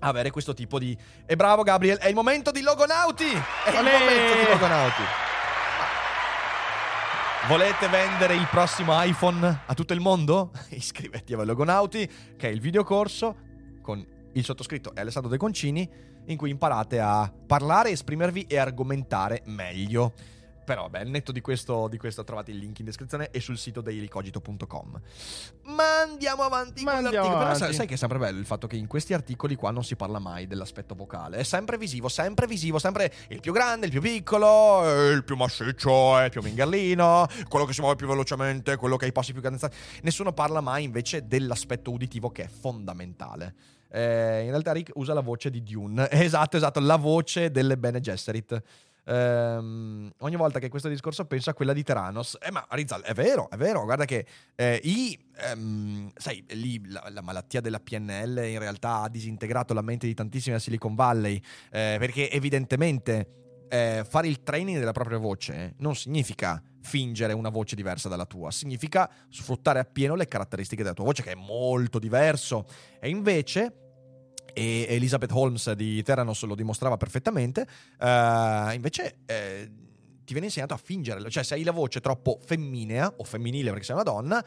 [0.00, 0.96] avere questo tipo di...
[1.26, 3.30] E bravo Gabriel, è il momento di Logonauti!
[3.64, 3.98] È il Olè!
[3.98, 5.02] momento di Logonauti!
[7.48, 10.50] Volete vendere il prossimo iPhone a tutto il mondo?
[10.70, 13.36] Iscrivetevi a Logonauti, che è il videocorso
[13.80, 15.88] con il sottoscritto e Alessandro De Concini,
[16.26, 20.12] in cui imparate a parlare, esprimervi e argomentare meglio.
[20.70, 23.58] Però, vabbè, al netto di questo, di questo trovate il link in descrizione e sul
[23.58, 25.00] sito dailycogito.com.
[25.62, 27.38] Ma andiamo avanti Ma con andiamo l'articolo.
[27.38, 27.58] Però avanti.
[27.58, 29.96] sai, sai che è sempre bello il fatto che in questi articoli qua non si
[29.96, 31.38] parla mai dell'aspetto vocale.
[31.38, 36.20] È sempre visivo, sempre visivo, sempre il più grande, il più piccolo, il più massiccio,
[36.20, 39.32] eh, il più mingarlino, quello che si muove più velocemente, quello che ha i passi
[39.32, 39.76] più cadenzati.
[40.02, 43.54] Nessuno parla mai invece dell'aspetto uditivo che è fondamentale.
[43.92, 46.08] Eh, in realtà Rick usa la voce di Dune.
[46.30, 48.62] Esatto, esatto, la voce delle Bene Gesserit.
[49.10, 52.38] Ehm, ogni volta che questo discorso penso a quella di Teranos.
[52.40, 53.82] Eh, ma Rizal, è vero, è vero.
[53.82, 59.08] Guarda che eh, i, ehm, sai, lì la, la malattia della PNL in realtà ha
[59.08, 61.42] disintegrato la mente di tantissimi a Silicon Valley.
[61.70, 67.76] eh, perché evidentemente eh, fare il training della propria voce non significa fingere una voce
[67.76, 72.66] diversa dalla tua, significa sfruttare appieno le caratteristiche della tua voce, che è molto diverso.
[73.00, 73.89] E invece
[74.52, 77.66] e Elizabeth Holmes di Theranos lo dimostrava perfettamente.
[77.98, 79.70] eh, invece eh,
[80.24, 83.84] ti viene insegnato a fingere, cioè se hai la voce troppo femminea o femminile perché
[83.84, 84.44] sei una donna,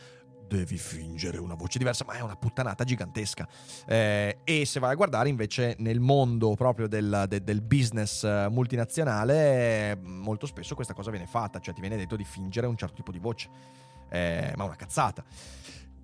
[0.48, 3.48] devi fingere una voce diversa, ma è una puttanata gigantesca.
[3.88, 8.48] Eh, e se vai a guardare invece nel mondo proprio del, de- del business eh,
[8.50, 12.96] multinazionale, molto spesso questa cosa viene fatta, cioè ti viene detto di fingere un certo
[12.96, 13.50] tipo di voce.
[14.10, 15.24] Eh, ma una cazzata.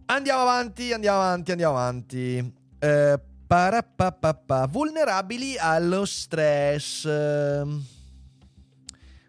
[0.08, 2.54] Andiamo avanti, andiamo avanti, andiamo avanti.
[2.80, 4.68] Eh, parapapapà.
[4.68, 7.04] Vulnerabili allo stress.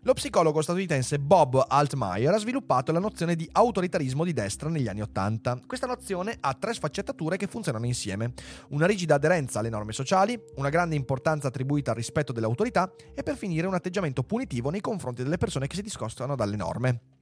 [0.02, 5.00] Lo psicologo statunitense Bob Altmaier ha sviluppato la nozione di autoritarismo di destra negli anni
[5.00, 5.58] Ottanta.
[5.66, 8.34] Questa nozione ha tre sfaccettature che funzionano insieme.
[8.68, 13.22] Una rigida aderenza alle norme sociali, una grande importanza attribuita al rispetto delle autorità e
[13.22, 17.19] per finire un atteggiamento punitivo nei confronti delle persone che si discostano dalle norme.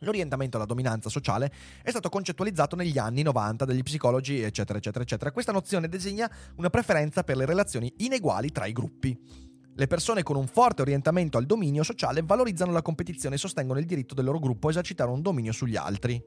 [0.00, 5.32] L'orientamento alla dominanza sociale è stato concettualizzato negli anni 90 dagli psicologi, eccetera, eccetera, eccetera.
[5.32, 9.46] Questa nozione disegna una preferenza per le relazioni ineguali tra i gruppi.
[9.74, 13.86] Le persone con un forte orientamento al dominio sociale valorizzano la competizione e sostengono il
[13.86, 16.20] diritto del loro gruppo a esercitare un dominio sugli altri.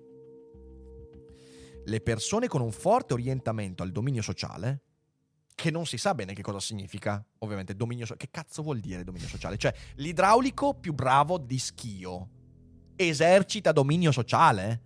[1.84, 4.84] Le persone con un forte orientamento al dominio sociale,
[5.54, 8.26] che non si sa bene che cosa significa, ovviamente, dominio sociale.
[8.26, 9.58] Che cazzo vuol dire dominio sociale?
[9.58, 12.30] Cioè, l'idraulico più bravo di schio
[13.08, 14.82] esercita dominio sociale?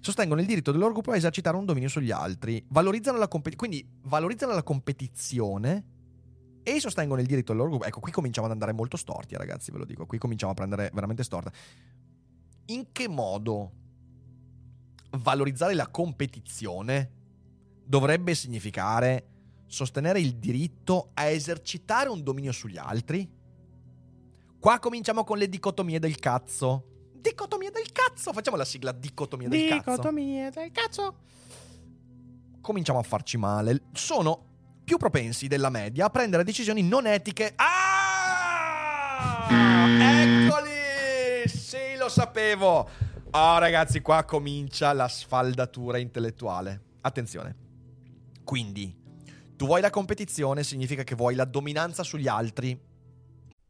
[0.00, 3.72] Sostengono il diritto del loro gruppo a esercitare un dominio sugli altri, valorizzano la competizione,
[3.72, 5.86] quindi valorizzano la competizione
[6.64, 7.86] e sostengono il diritto del loro gruppo.
[7.86, 10.90] Ecco, qui cominciamo ad andare molto storti, ragazzi, ve lo dico, qui cominciamo a prendere
[10.92, 11.52] veramente storta.
[12.66, 13.72] In che modo
[15.10, 17.10] valorizzare la competizione
[17.84, 19.26] dovrebbe significare
[19.66, 23.40] sostenere il diritto a esercitare un dominio sugli altri?
[24.62, 26.84] Qua cominciamo con le dicotomie del cazzo.
[27.14, 28.32] Dicotomie del cazzo!
[28.32, 29.90] Facciamo la sigla dicotomie del cazzo.
[29.90, 31.16] Dicotomie del cazzo.
[32.60, 33.86] Cominciamo a farci male.
[33.92, 34.40] Sono
[34.84, 37.54] più propensi della media a prendere decisioni non etiche.
[37.56, 39.48] Ah!
[39.90, 41.48] Eccoli!
[41.48, 42.88] Sì, lo sapevo.
[43.30, 46.82] Ah, ragazzi, qua comincia la sfaldatura intellettuale.
[47.00, 47.56] Attenzione.
[48.44, 48.96] Quindi,
[49.56, 52.90] tu vuoi la competizione, significa che vuoi la dominanza sugli altri.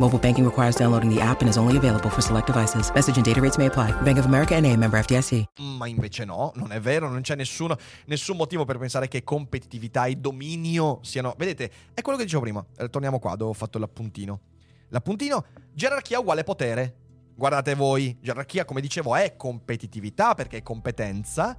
[0.00, 2.90] Mobile banking requires downloading the app and is only available for select devices.
[2.92, 3.92] Message and data rates may apply.
[4.02, 5.44] Bank of America and a member FDIC.
[5.78, 7.76] Ma invece no, non è vero, non c'è nessuno,
[8.06, 11.32] nessun motivo per pensare che competitività e dominio siano...
[11.38, 12.66] Vedete, è quello che dicevo prima.
[12.76, 14.40] Eh, torniamo qua dove ho fatto l'appuntino.
[14.88, 16.96] L'appuntino, gerarchia uguale potere.
[17.36, 21.56] Guardate voi, gerarchia, come dicevo, è competitività perché è competenza,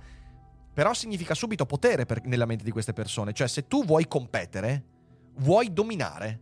[0.74, 3.32] però significa subito potere per- nella mente di queste persone.
[3.32, 4.84] Cioè, se tu vuoi competere,
[5.38, 6.42] vuoi dominare.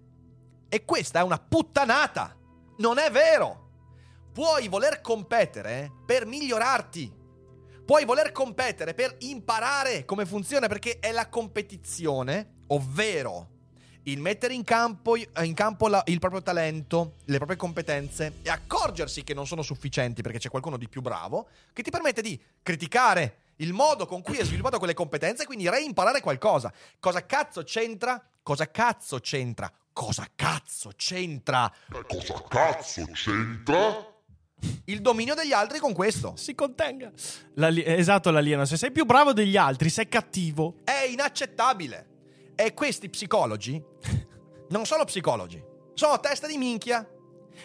[0.74, 2.36] E questa è una puttanata.
[2.78, 3.70] Non è vero.
[4.34, 7.14] Puoi voler competere per migliorarti.
[7.86, 13.50] Puoi voler competere per imparare come funziona, perché è la competizione, ovvero
[14.06, 19.24] il mettere in campo, in campo la- il proprio talento, le proprie competenze e accorgersi
[19.24, 23.42] che non sono sufficienti perché c'è qualcuno di più bravo, che ti permette di criticare
[23.58, 26.74] il modo con cui hai sviluppato quelle competenze e quindi reimparare qualcosa.
[27.00, 28.20] Cosa cazzo c'entra?
[28.42, 29.72] Cosa cazzo c'entra?
[29.94, 31.72] Cosa cazzo c'entra
[32.08, 34.12] Cosa cazzo c'entra?
[34.86, 36.34] il dominio degli altri con questo?
[36.38, 37.12] Si contenga.
[37.56, 38.64] L'ali- esatto, l'alieno.
[38.66, 40.78] Se sei più bravo degli altri, sei cattivo.
[40.86, 42.08] È inaccettabile.
[42.56, 43.82] E questi psicologi
[44.70, 45.62] non sono psicologi,
[45.94, 47.08] sono testa di minchia.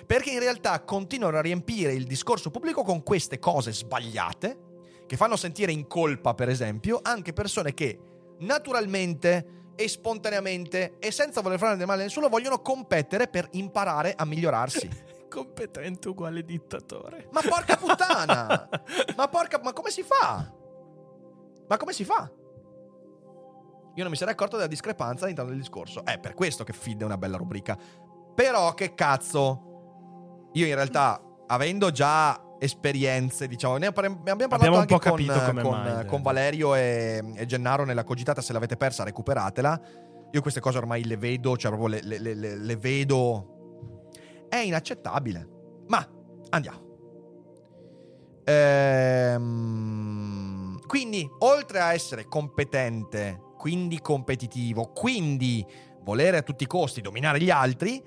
[0.07, 4.67] Perché in realtà continuano a riempire il discorso pubblico con queste cose sbagliate
[5.07, 7.99] che fanno sentire in colpa, per esempio, anche persone che
[8.41, 14.13] naturalmente e spontaneamente e senza voler fare del male a nessuno vogliono competere per imparare
[14.17, 14.89] a migliorarsi.
[15.31, 17.29] Competente uguale dittatore.
[17.31, 18.69] Ma porca puttana!
[19.17, 20.53] ma porca, ma come si fa?
[21.69, 22.29] Ma come si fa?
[23.95, 26.05] Io non mi sarei accorto della discrepanza all'interno del discorso.
[26.05, 27.79] È per questo che Feed è una bella rubrica.
[28.35, 30.51] Però che cazzo?
[30.55, 33.77] Io in realtà, avendo già esperienze, diciamo.
[33.77, 35.25] Ne abbiamo parlato Abbiamo anche con,
[35.63, 36.23] con- con.
[36.23, 38.41] Valerio e, e Gennaro nella cogitata.
[38.41, 39.81] Se l'avete persa, recuperatela.
[40.31, 44.11] Io queste cose ormai le vedo, cioè proprio le, le- le- le- le vedo.
[44.49, 45.49] È inaccettabile.
[45.87, 46.07] Ma
[46.51, 46.87] andiamo.
[49.49, 55.65] Ehm, quindi, oltre a essere competente, quindi competitivo, quindi
[56.03, 58.03] volere a tutti i costi dominare gli altri,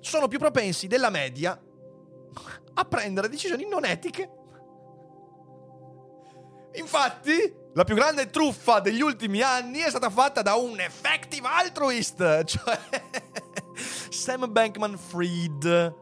[0.00, 1.58] sono più propensi della media
[2.74, 4.30] a prendere decisioni non etiche.
[6.74, 12.18] Infatti, la più grande truffa degli ultimi anni è stata fatta da un effective altruist,
[12.44, 12.78] cioè
[14.10, 15.94] Sam Bankman Fried,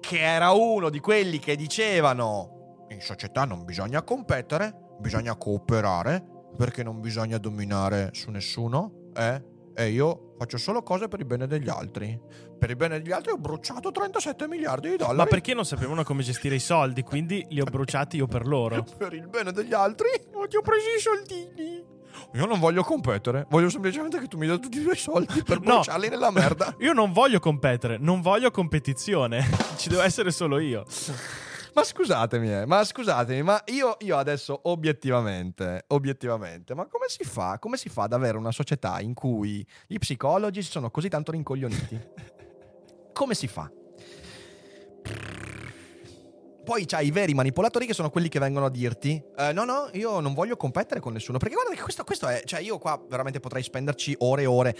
[0.00, 6.24] che era uno di quelli che dicevano in società non bisogna competere, bisogna cooperare,
[6.56, 9.42] perché non bisogna dominare su nessuno, eh?
[9.74, 12.18] E io faccio solo cose per il bene degli altri.
[12.58, 15.16] Per il bene degli altri ho bruciato 37 miliardi di dollari.
[15.16, 18.84] Ma perché non sapevano come gestire i soldi, quindi li ho bruciati io per loro.
[18.98, 21.84] Per il bene degli altri non ti ho preso i soldini.
[22.34, 25.60] Io non voglio competere, voglio semplicemente che tu mi dia tutti i tuoi soldi per
[25.60, 25.74] No.
[25.74, 26.74] bruciarli nella merda.
[26.80, 29.42] Io non voglio competere, non voglio competizione.
[29.76, 30.84] Ci devo essere solo io.
[31.74, 37.58] Ma scusatemi, eh, ma scusatemi, ma io, io adesso obiettivamente, obiettivamente, ma come si fa?
[37.58, 42.00] Come si fa ad avere una società in cui gli psicologi sono così tanto rincoglioniti?
[43.12, 43.70] Come si fa?
[46.64, 49.88] Poi c'hai i veri manipolatori che sono quelli che vengono a dirti: "Eh, No, no,
[49.92, 51.38] io non voglio competere con nessuno.
[51.38, 52.42] Perché guarda che questo, questo è.
[52.44, 54.76] Cioè, io qua veramente potrei spenderci ore e ore.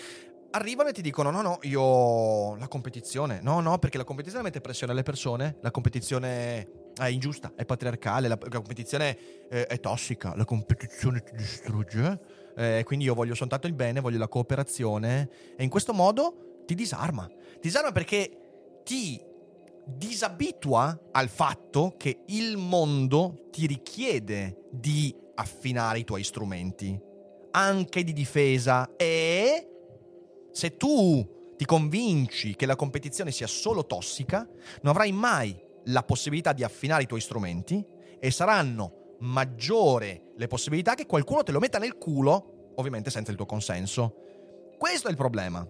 [0.53, 2.57] Arrivano e ti dicono: No, no, io.
[2.57, 3.41] La competizione.
[3.43, 5.57] No, no, perché la competizione mette pressione alle persone.
[5.61, 8.29] La competizione è ingiusta, è patriarcale.
[8.29, 9.17] La, la competizione
[9.49, 10.35] eh, è tossica.
[10.37, 12.21] La competizione ti distrugge.
[12.57, 15.29] Eh, quindi io voglio soltanto il bene, voglio la cooperazione.
[15.57, 17.27] E in questo modo ti disarma.
[17.27, 19.21] Ti disarma perché ti
[19.85, 26.99] disabitua al fatto che il mondo ti richiede di affinare i tuoi strumenti,
[27.51, 29.69] anche di difesa e
[30.53, 34.47] se tu ti convinci che la competizione sia solo tossica,
[34.83, 37.85] non avrai mai la possibilità di affinare i tuoi strumenti
[38.19, 43.37] e saranno maggiore le possibilità che qualcuno te lo metta nel culo, ovviamente senza il
[43.37, 44.15] tuo consenso.
[44.79, 45.67] Questo è il problema.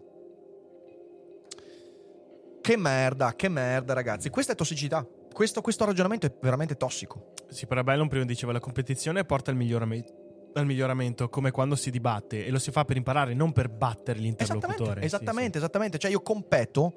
[2.60, 4.30] Che merda, che merda, ragazzi.
[4.30, 5.06] Questa è tossicità.
[5.32, 7.32] Questo, questo ragionamento è veramente tossico.
[7.48, 11.90] Sì, però Bellon prima diceva la competizione porta al miglioramento, al miglioramento, come quando si
[11.90, 15.02] dibatte e lo si fa per imparare, non per battere l'interlocutore.
[15.02, 15.98] Esattamente, esattamente, esattamente.
[15.98, 16.94] Cioè, io competo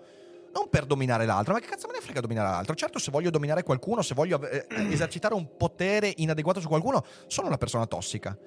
[0.55, 2.73] non per dominare l'altro, ma che cazzo me ne frega dominare l'altro?
[2.75, 7.47] Certo, se voglio dominare qualcuno, se voglio eh, esercitare un potere inadeguato su qualcuno, sono
[7.47, 8.37] una persona tossica.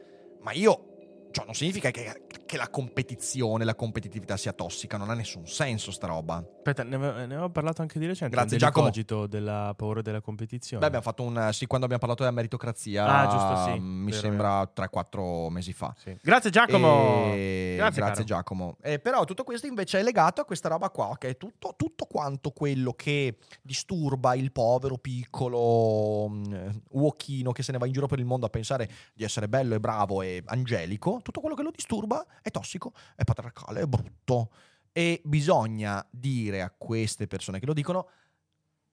[0.40, 0.96] Ma io.
[1.30, 5.90] Ciò non significa che, che la competizione, la competitività sia tossica, non ha nessun senso
[5.90, 6.36] sta roba.
[6.36, 8.34] Aspetta, ne avevo, ne avevo parlato anche di recente.
[8.34, 8.86] Grazie, Giacomo.
[8.90, 10.80] Delicogito, della paura della competizione.
[10.80, 11.50] Beh, abbiamo fatto un.
[11.52, 13.04] Sì, quando abbiamo parlato della meritocrazia.
[13.06, 13.80] Ah, giusto, sì.
[13.80, 15.94] Mi Vero, sembra 3-4 mesi fa.
[15.98, 16.16] Sì.
[16.22, 17.32] Grazie Giacomo!
[17.32, 18.24] E- Grazie, Grazie.
[18.24, 18.76] Giacomo.
[18.82, 22.06] Eh, però tutto questo invece è legato a questa roba qua, che è tutto, tutto
[22.06, 28.06] quanto quello che disturba il povero piccolo mh, uochino che se ne va in giro
[28.06, 31.17] per il mondo a pensare di essere bello e bravo e angelico.
[31.22, 34.50] Tutto quello che lo disturba è tossico, è patriarcale, è brutto.
[34.92, 38.08] E bisogna dire a queste persone che lo dicono,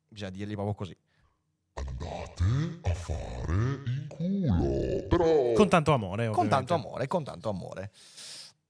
[0.08, 0.98] bisogna dirgli proprio così.
[1.74, 5.08] Andate a fare in culo.
[5.08, 5.54] Però...
[5.54, 6.56] Con tanto amore, con ovviamente.
[6.56, 7.92] tanto amore, con tanto amore.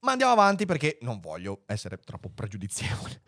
[0.00, 3.22] Ma andiamo avanti perché non voglio essere troppo pregiudizievole.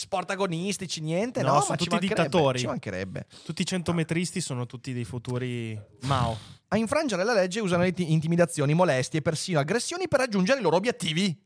[0.00, 2.58] Sport agonistici, niente, no, No, sono tutti dittatori.
[2.58, 3.26] Ci mancherebbe.
[3.44, 6.38] Tutti i centometristi sono tutti dei futuri Mao.
[6.68, 10.76] A infrangere la legge usano int- intimidazioni, molestie e persino aggressioni per raggiungere i loro
[10.76, 11.38] obiettivi.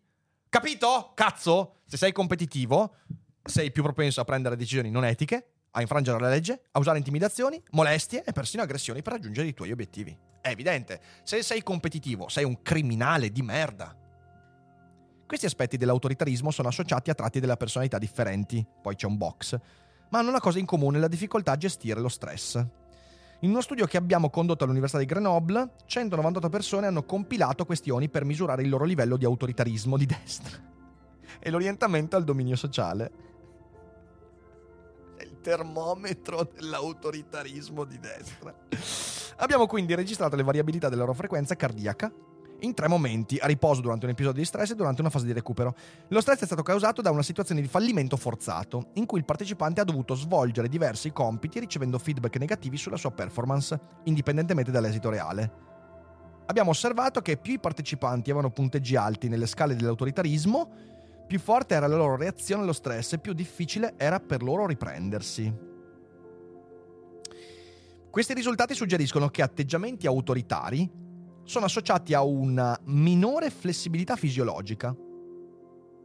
[0.48, 1.10] Capito?
[1.14, 2.94] Cazzo, se sei competitivo,
[3.42, 7.60] sei più propenso a prendere decisioni non etiche, a infrangere la legge, a usare intimidazioni,
[7.70, 10.16] molestie e persino aggressioni per raggiungere i tuoi obiettivi.
[10.40, 13.98] È evidente, se sei competitivo, sei un criminale di merda.
[15.26, 19.58] Questi aspetti dell'autoritarismo sono associati a tratti della personalità differenti, poi c'è un box,
[20.10, 22.56] ma hanno una cosa in comune, la difficoltà a gestire lo stress.
[23.40, 28.24] In uno studio che abbiamo condotto all'Università di Grenoble, 198 persone hanno compilato questioni per
[28.24, 30.58] misurare il loro livello di autoritarismo di destra
[31.40, 33.10] e l'orientamento al dominio sociale.
[35.16, 38.54] È il termometro dell'autoritarismo di destra.
[39.36, 42.12] Abbiamo quindi registrato le variabilità della loro frequenza cardiaca
[42.64, 45.32] in tre momenti, a riposo durante un episodio di stress e durante una fase di
[45.32, 45.74] recupero.
[46.08, 49.80] Lo stress è stato causato da una situazione di fallimento forzato, in cui il partecipante
[49.80, 55.52] ha dovuto svolgere diversi compiti ricevendo feedback negativi sulla sua performance, indipendentemente dall'esito reale.
[56.46, 60.70] Abbiamo osservato che più i partecipanti avevano punteggi alti nelle scale dell'autoritarismo,
[61.26, 65.72] più forte era la loro reazione allo stress e più difficile era per loro riprendersi.
[68.10, 70.88] Questi risultati suggeriscono che atteggiamenti autoritari
[71.44, 74.94] sono associati a una minore flessibilità fisiologica.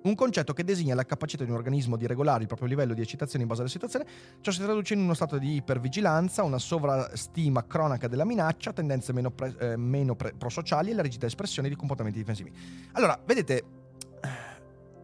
[0.02, 3.02] Un concetto che designa la capacità di un organismo di regolare il proprio livello di
[3.02, 4.06] eccitazione in base alla situazione.
[4.40, 9.32] Ciò si traduce in uno stato di ipervigilanza, una sovrastima cronica della minaccia, tendenze meno,
[9.32, 12.52] pre- eh, meno pre- prosociali e la rigida espressione di comportamenti difensivi.
[12.94, 13.64] Allora, vedete,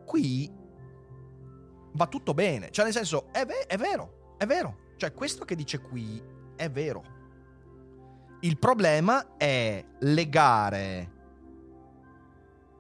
[0.06, 0.50] qui
[1.92, 2.72] va tutto bene.
[2.72, 4.78] Cioè, nel senso, è, ve- è vero, è vero.
[4.96, 6.22] Cioè, questo che dice qui
[6.56, 7.15] è vero.
[8.46, 11.12] Il problema è legare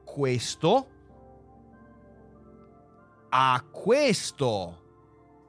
[0.04, 0.88] questo
[3.30, 4.84] a questo.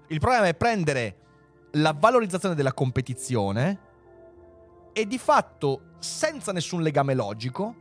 [0.07, 1.19] Il problema è prendere
[1.73, 3.81] la valorizzazione della competizione
[4.95, 7.75] e di fatto, senza nessun legame logico,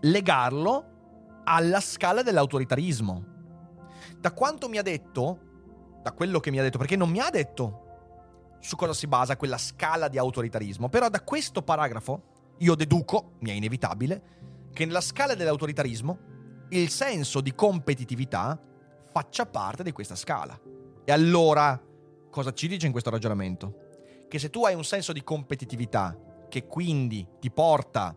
[0.00, 3.24] legarlo alla scala dell'autoritarismo.
[4.18, 5.38] Da quanto mi ha detto,
[6.02, 7.85] da quello che mi ha detto, perché non mi ha detto
[8.66, 13.50] su cosa si basa quella scala di autoritarismo, però da questo paragrafo io deduco, mi
[13.50, 14.22] è inevitabile,
[14.72, 16.18] che nella scala dell'autoritarismo
[16.70, 18.60] il senso di competitività
[19.12, 20.60] faccia parte di questa scala.
[21.04, 21.80] E allora,
[22.28, 23.84] cosa ci dice in questo ragionamento?
[24.28, 28.16] Che se tu hai un senso di competitività che quindi ti porta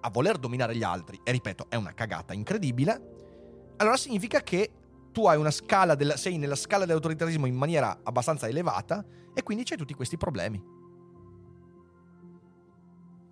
[0.00, 4.72] a voler dominare gli altri, e ripeto, è una cagata incredibile, allora significa che
[5.18, 9.04] tu hai una scala del, sei nella scala dell'autoritarismo in maniera abbastanza elevata
[9.34, 10.62] e quindi c'hai tutti questi problemi.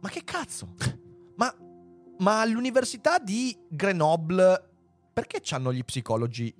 [0.00, 0.74] Ma che cazzo?
[1.38, 1.54] Ma,
[2.18, 4.70] ma all'università di Grenoble
[5.12, 6.52] perché c'hanno gli psicologi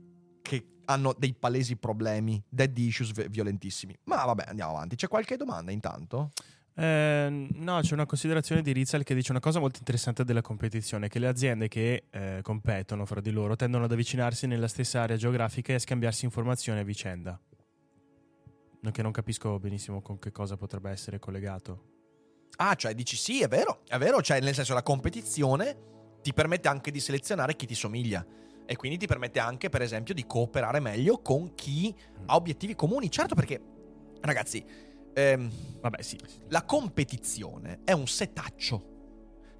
[0.42, 3.98] che hanno dei palesi problemi, dead issues vi- violentissimi?
[4.04, 4.94] Ma vabbè, andiamo avanti.
[4.94, 6.30] C'è qualche domanda intanto?
[6.78, 11.08] Eh, no, c'è una considerazione di Rizal che dice una cosa molto interessante della competizione,
[11.08, 15.16] che le aziende che eh, competono fra di loro tendono ad avvicinarsi nella stessa area
[15.16, 17.40] geografica e a scambiarsi informazioni a vicenda.
[18.92, 21.94] Che non capisco benissimo con che cosa potrebbe essere collegato.
[22.58, 25.76] Ah, cioè dici sì, è vero, è vero, cioè nel senso la competizione
[26.22, 28.24] ti permette anche di selezionare chi ti somiglia
[28.64, 31.92] e quindi ti permette anche, per esempio, di cooperare meglio con chi
[32.26, 33.10] ha obiettivi comuni.
[33.10, 33.60] Certo perché,
[34.20, 34.64] ragazzi,
[35.16, 35.50] ehm,
[35.80, 36.18] Vabbè, sì.
[36.48, 38.94] la competizione è un setaccio.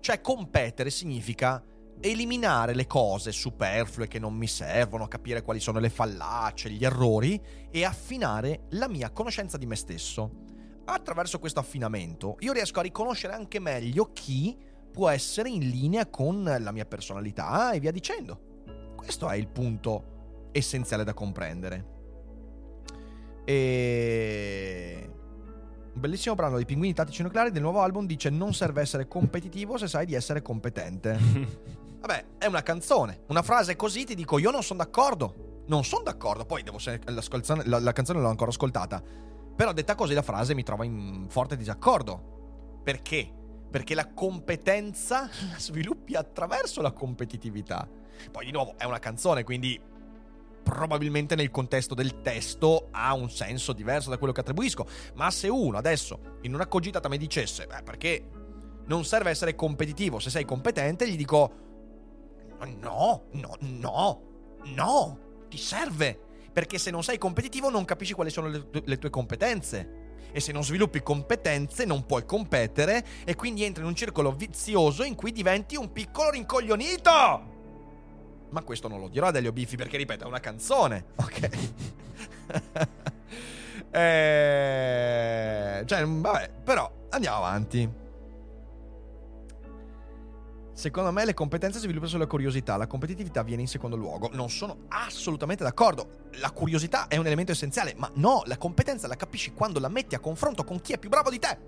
[0.01, 1.63] Cioè competere significa
[2.01, 7.41] eliminare le cose superflue che non mi servono, capire quali sono le fallacie, gli errori
[7.71, 10.45] e affinare la mia conoscenza di me stesso.
[10.85, 14.57] Attraverso questo affinamento io riesco a riconoscere anche meglio chi
[14.93, 18.95] può essere in linea con la mia personalità e via dicendo.
[18.95, 21.95] Questo è il punto essenziale da comprendere.
[23.45, 25.11] E...
[25.97, 29.79] Un bellissimo brano dei pinguini tattici nucleari del nuovo album dice non serve essere competitivo
[29.79, 31.17] se sai di essere competente.
[32.01, 33.23] Vabbè, è una canzone.
[33.29, 35.63] Una frase così ti dico io non sono d'accordo.
[35.69, 36.45] Non sono d'accordo.
[36.45, 37.23] Poi devo se- la,
[37.65, 39.03] la, la canzone l'ho ancora ascoltata.
[39.57, 42.81] Però detta così la frase mi trova in forte disaccordo.
[42.85, 43.33] Perché?
[43.71, 47.89] Perché la competenza la sviluppi attraverso la competitività.
[48.31, 49.81] Poi di nuovo è una canzone, quindi
[50.67, 54.85] probabilmente nel contesto del testo ha un senso diverso da quello che attribuisco.
[55.15, 58.25] Ma se uno adesso in una cogitata mi dicesse, beh, perché
[58.87, 61.53] non serve essere competitivo, se sei competente, gli dico,
[62.81, 64.23] no, no, no,
[64.65, 66.21] no, ti serve.
[66.53, 70.05] Perché se non sei competitivo non capisci quali sono le, tu- le tue competenze.
[70.33, 75.05] E se non sviluppi competenze non puoi competere e quindi entri in un circolo vizioso
[75.05, 77.56] in cui diventi un piccolo rincoglionito.
[78.51, 81.07] Ma questo non lo dirò ad Elio Biffi perché, ripeto, è una canzone.
[81.17, 81.51] Ok.
[83.91, 88.05] eh, cioè, vabbè, però andiamo avanti.
[90.73, 94.29] Secondo me le competenze si sviluppano sulla curiosità, la competitività viene in secondo luogo.
[94.33, 96.29] Non sono assolutamente d'accordo.
[96.33, 100.15] La curiosità è un elemento essenziale, ma no, la competenza la capisci quando la metti
[100.15, 101.59] a confronto con chi è più bravo di te.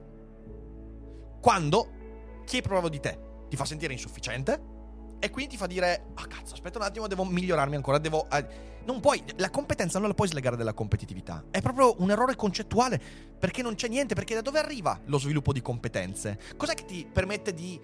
[1.40, 3.18] Quando chi è più bravo di te
[3.48, 4.76] ti fa sentire insufficiente
[5.18, 8.66] e quindi ti fa dire "Ah cazzo, aspetta un attimo, devo migliorarmi ancora, devo eh".
[8.84, 11.44] non puoi la competenza non la puoi slegare dalla competitività.
[11.50, 13.00] È proprio un errore concettuale,
[13.38, 16.38] perché non c'è niente, perché da dove arriva lo sviluppo di competenze?
[16.56, 17.80] Cos'è che ti permette di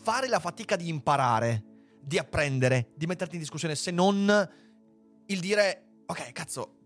[0.00, 1.64] fare la fatica di imparare,
[2.00, 4.50] di apprendere, di metterti in discussione, se non
[5.26, 6.76] il dire, ok, cazzo,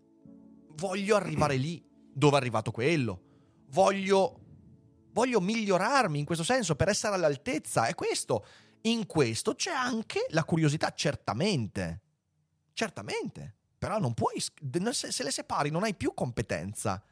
[0.75, 1.81] voglio arrivare lì
[2.13, 3.21] dove è arrivato quello,
[3.69, 4.41] voglio,
[5.13, 7.87] voglio migliorarmi in questo senso per essere all'altezza.
[7.87, 8.45] E questo,
[8.83, 12.01] in questo c'è anche la curiosità, certamente,
[12.73, 17.03] certamente, però non puoi, se le separi non hai più competenza.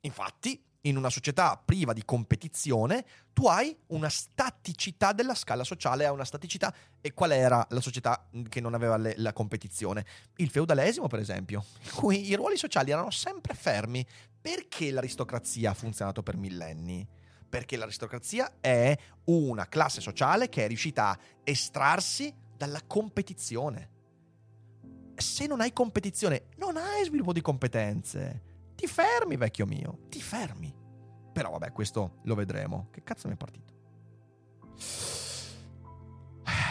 [0.00, 6.12] Infatti, in una società priva di competizione, tu hai una staticità della scala sociale, hai
[6.12, 6.74] una staticità.
[7.00, 10.06] E qual era la società che non aveva le- la competizione?
[10.36, 14.06] Il feudalesimo, per esempio, in cui i ruoli sociali erano sempre fermi,
[14.40, 17.06] Perché l'aristocrazia ha funzionato per millenni?
[17.48, 23.90] Perché l'aristocrazia è una classe sociale che è riuscita a estrarsi dalla competizione.
[25.14, 28.42] Se non hai competizione, non hai sviluppo di competenze.
[28.74, 30.74] Ti fermi, vecchio mio, ti fermi.
[31.32, 32.88] Però vabbè, questo lo vedremo.
[32.90, 33.76] Che cazzo mi è partito?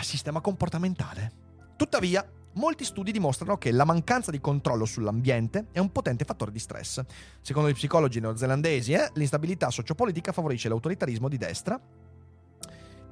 [0.01, 1.32] Sistema comportamentale.
[1.75, 2.25] Tuttavia,
[2.58, 7.01] molti studi dimostrano che la mancanza di controllo sull'ambiente è un potente fattore di stress.
[7.41, 11.80] Secondo gli psicologi neozelandesi, eh, l'instabilità sociopolitica favorisce l'autoritarismo di destra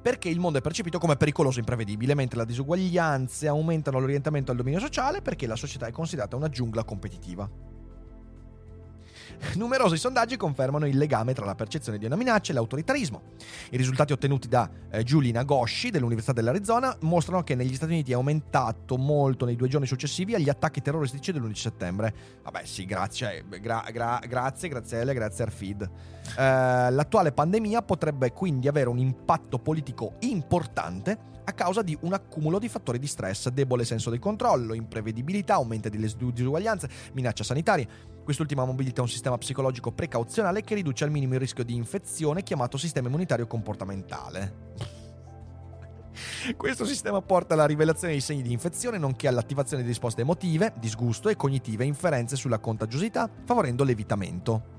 [0.02, 4.56] perché il mondo è percepito come pericoloso e imprevedibile, mentre le disuguaglianze aumentano l'orientamento al
[4.56, 7.75] dominio sociale perché la società è considerata una giungla competitiva.
[9.54, 13.22] Numerosi sondaggi confermano il legame tra la percezione di una minaccia e l'autoritarismo.
[13.70, 18.14] I risultati ottenuti da eh, Julie Nagoshi dell'Università dell'Arizona mostrano che negli Stati Uniti è
[18.14, 22.14] aumentato molto nei due giorni successivi agli attacchi terroristici dell'11 settembre.
[22.42, 25.82] Vabbè, sì, grazie, gra- gra- grazie, Graziella, grazie Arfid.
[25.82, 25.90] Eh,
[26.36, 32.68] l'attuale pandemia potrebbe quindi avere un impatto politico importante a causa di un accumulo di
[32.68, 37.86] fattori di stress, debole senso del controllo, imprevedibilità, aumento delle disuguaglianze, minaccia sanitaria.
[38.24, 42.76] Quest'ultima mobilita un sistema psicologico precauzionale che riduce al minimo il rischio di infezione chiamato
[42.76, 45.04] sistema immunitario comportamentale.
[46.56, 51.28] Questo sistema porta alla rivelazione dei segni di infezione, nonché all'attivazione di risposte emotive, disgusto
[51.28, 54.74] e cognitive inferenze sulla contagiosità, favorendo l'evitamento.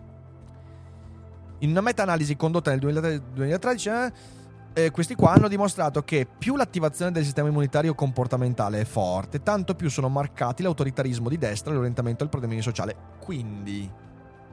[1.59, 4.13] In una meta-analisi condotta nel 2013, eh,
[4.77, 9.73] eh, questi qua hanno dimostrato che più l'attivazione del sistema immunitario comportamentale è forte, tanto
[9.73, 12.95] più sono marcati l'autoritarismo di destra e l'orientamento al predominio sociale.
[13.19, 13.91] Quindi,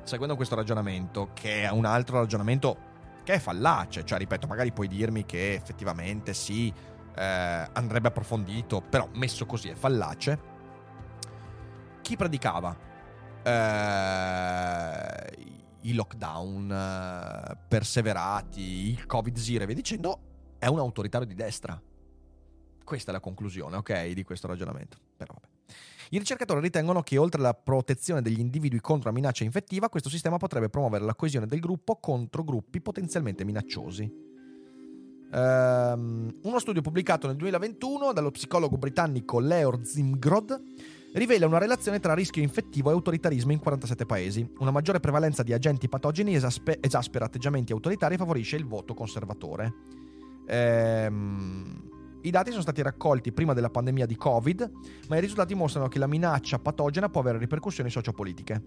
[0.03, 4.89] seguendo questo ragionamento, che è un altro ragionamento che è fallace, cioè ripeto, magari puoi
[4.89, 6.73] dirmi che effettivamente sì,
[7.15, 10.53] eh, andrebbe approfondito, però messo così è fallace.
[12.01, 12.75] Chi predicava
[13.43, 15.54] eh,
[15.85, 20.19] i lockdown eh, perseverati, il Covid-0 e via dicendo,
[20.59, 21.81] è un autoritario di destra.
[22.85, 24.99] Questa è la conclusione, ok, di questo ragionamento.
[25.17, 25.53] Però vabbè.
[26.11, 30.37] I ricercatori ritengono che oltre alla protezione degli individui contro la minaccia infettiva, questo sistema
[30.37, 34.33] potrebbe promuovere la coesione del gruppo contro gruppi potenzialmente minacciosi.
[35.33, 40.63] Um, uno studio pubblicato nel 2021 dallo psicologo britannico Leo Zimgrod
[41.15, 44.49] rivela una relazione tra rischio infettivo e autoritarismo in 47 paesi.
[44.59, 49.73] Una maggiore prevalenza di agenti patogeni esaspe- esaspera atteggiamenti autoritari e favorisce il voto conservatore.
[50.47, 51.91] Ehm,
[52.23, 54.71] I dati sono stati raccolti prima della pandemia di Covid,
[55.09, 58.63] ma i risultati mostrano che la minaccia patogena può avere ripercussioni sociopolitiche.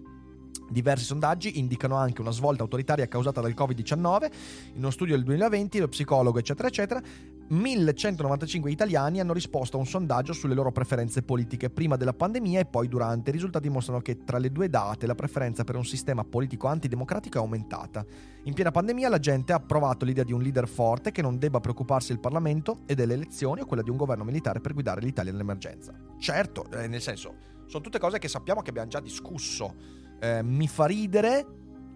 [0.70, 4.30] Diversi sondaggi indicano anche una svolta autoritaria causata dal Covid-19.
[4.74, 7.00] In uno studio del 2020, lo psicologo, eccetera, eccetera,
[7.48, 12.66] 1195 italiani hanno risposto a un sondaggio sulle loro preferenze politiche prima della pandemia e
[12.66, 13.30] poi durante.
[13.30, 17.38] I risultati mostrano che tra le due date la preferenza per un sistema politico antidemocratico
[17.38, 18.04] è aumentata.
[18.44, 21.60] In piena pandemia la gente ha approvato l'idea di un leader forte che non debba
[21.60, 25.32] preoccuparsi del Parlamento e delle elezioni o quella di un governo militare per guidare l'Italia
[25.32, 25.92] nell'emergenza.
[26.18, 27.34] Certo, eh, nel senso,
[27.66, 29.74] sono tutte cose che sappiamo che abbiamo già discusso
[30.20, 31.46] eh, mi fa ridere,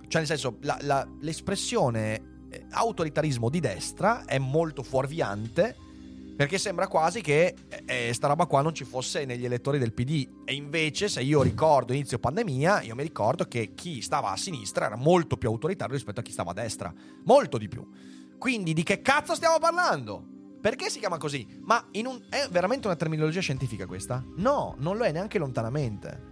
[0.09, 2.32] cioè nel senso la, la, l'espressione
[2.71, 5.77] autoritarismo di destra è molto fuorviante
[6.35, 9.93] perché sembra quasi che eh, eh, sta roba qua non ci fosse negli elettori del
[9.93, 14.37] PD e invece se io ricordo inizio pandemia io mi ricordo che chi stava a
[14.37, 16.93] sinistra era molto più autoritario rispetto a chi stava a destra
[17.25, 17.87] molto di più
[18.43, 20.21] quindi di che cazzo stiamo parlando?
[20.61, 21.47] Perché si chiama così?
[21.63, 24.25] Ma un, è veramente una terminologia scientifica questa?
[24.39, 26.32] No, non lo è neanche lontanamente.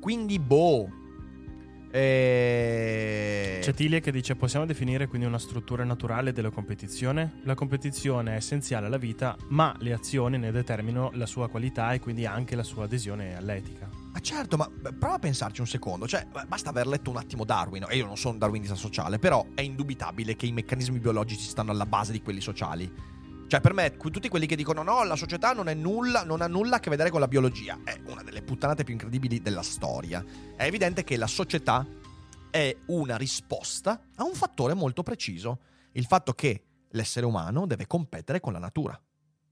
[0.00, 0.98] Quindi, boh.
[1.92, 3.58] E...
[3.60, 7.40] C'è Tilia che dice: Possiamo definire quindi una struttura naturale della competizione?
[7.44, 12.00] La competizione è essenziale alla vita, ma le azioni ne determinano la sua qualità e
[12.00, 13.88] quindi anche la sua adesione all'etica.
[14.12, 16.06] Ma certo, ma prova a pensarci un secondo.
[16.06, 17.86] Cioè, basta aver letto un attimo Darwin.
[17.88, 21.72] E io non sono un darwinista sociale, però è indubitabile che i meccanismi biologici stanno
[21.72, 23.18] alla base di quelli sociali.
[23.50, 26.76] Cioè, per me, tutti quelli che dicono no, la società non nulla, non ha nulla
[26.76, 30.24] a che vedere con la biologia, è una delle puttanate più incredibili della storia.
[30.54, 31.84] È evidente che la società
[32.48, 35.62] è una risposta a un fattore molto preciso,
[35.94, 38.96] il fatto che l'essere umano deve competere con la natura.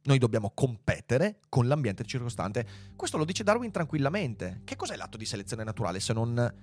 [0.04, 2.68] Noi dobbiamo competere con l'ambiente circostante.
[2.94, 4.60] Questo lo dice Darwin tranquillamente.
[4.62, 6.54] Che cos'è l'atto di selezione naturale se non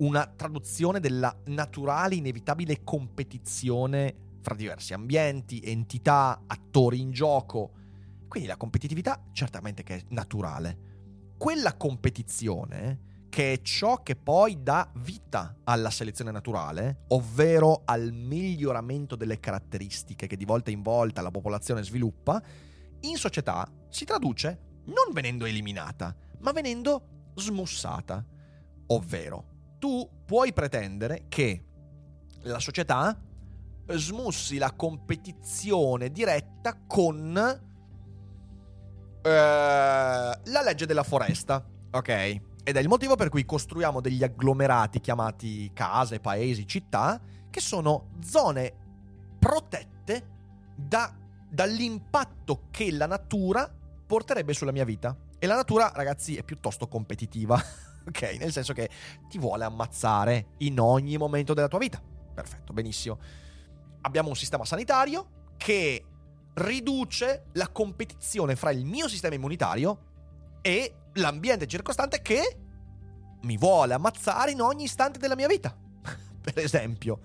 [0.00, 7.72] una traduzione della naturale, inevitabile competizione fra diversi ambienti, entità, attori in gioco.
[8.28, 11.32] Quindi la competitività certamente che è naturale.
[11.38, 19.16] Quella competizione che è ciò che poi dà vita alla selezione naturale, ovvero al miglioramento
[19.16, 22.40] delle caratteristiche che di volta in volta la popolazione sviluppa,
[23.00, 28.24] in società si traduce non venendo eliminata, ma venendo smussata.
[28.88, 31.64] Ovvero, tu puoi pretendere che
[32.42, 33.18] la società
[33.86, 37.36] smussi la competizione diretta con
[39.22, 42.08] eh, la legge della foresta, ok?
[42.66, 47.20] Ed è il motivo per cui costruiamo degli agglomerati chiamati case, paesi, città,
[47.50, 48.72] che sono zone
[49.38, 50.30] protette
[50.74, 51.14] da-
[51.48, 53.70] dall'impatto che la natura
[54.06, 55.16] porterebbe sulla mia vita.
[55.38, 57.54] E la natura, ragazzi, è piuttosto competitiva,
[58.08, 58.36] ok?
[58.38, 58.88] Nel senso che
[59.28, 62.00] ti vuole ammazzare in ogni momento della tua vita.
[62.34, 63.18] Perfetto, benissimo.
[64.06, 66.04] Abbiamo un sistema sanitario che
[66.54, 70.12] riduce la competizione fra il mio sistema immunitario
[70.62, 72.58] e l'ambiente circostante che
[73.42, 75.76] mi vuole ammazzare in ogni istante della mia vita.
[76.40, 77.20] per esempio.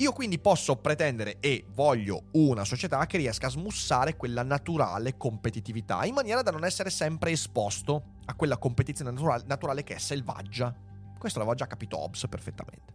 [0.00, 6.04] Io quindi posso pretendere e voglio una società che riesca a smussare quella naturale competitività
[6.04, 10.72] in maniera da non essere sempre esposto a quella competizione naturale, naturale che è selvaggia.
[11.18, 12.94] Questo l'aveva già capito Hobbes perfettamente.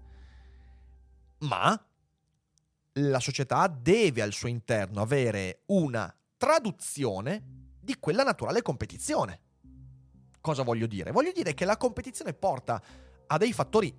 [1.40, 1.78] Ma
[2.94, 9.40] la società deve al suo interno avere una traduzione di quella naturale competizione.
[10.40, 11.12] Cosa voglio dire?
[11.12, 12.82] Voglio dire che la competizione porta
[13.28, 13.96] a dei fattori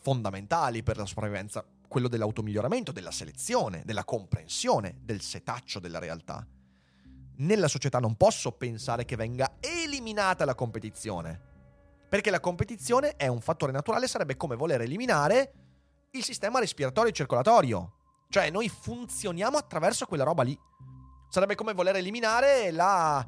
[0.00, 6.46] fondamentali per la sopravvivenza, quello dell'automiglioramento, della selezione, della comprensione, del setaccio della realtà.
[7.36, 11.40] Nella società non posso pensare che venga eliminata la competizione,
[12.08, 15.52] perché la competizione è un fattore naturale, sarebbe come voler eliminare
[16.10, 17.92] il sistema respiratorio e circolatorio.
[18.28, 20.58] Cioè noi funzioniamo attraverso quella roba lì.
[21.28, 23.26] Sarebbe come voler eliminare la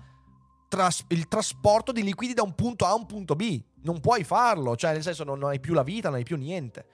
[0.69, 3.63] tras- il trasporto di liquidi da un punto A a un punto B.
[3.83, 6.37] Non puoi farlo, cioè nel senso non, non hai più la vita, non hai più
[6.37, 6.87] niente.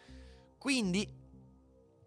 [0.59, 1.09] Quindi,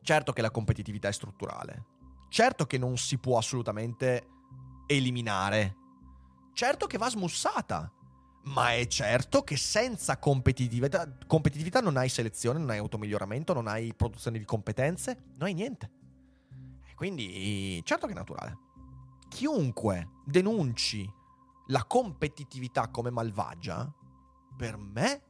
[0.02, 1.86] certo che la competitività è strutturale.
[2.30, 4.28] Certo che non si può assolutamente
[4.88, 5.76] eliminare.
[6.54, 7.91] Certo che va smussata.
[8.46, 13.93] Ma è certo che senza competitività, competitività non hai selezione, non hai automiglioramento, non hai
[13.96, 15.91] produzione di competenze, non hai niente.
[16.96, 18.58] Quindi, certo che è naturale.
[19.30, 21.10] Chiunque denunci
[21.68, 23.91] la competitività come malvagia,
[24.56, 25.24] per me,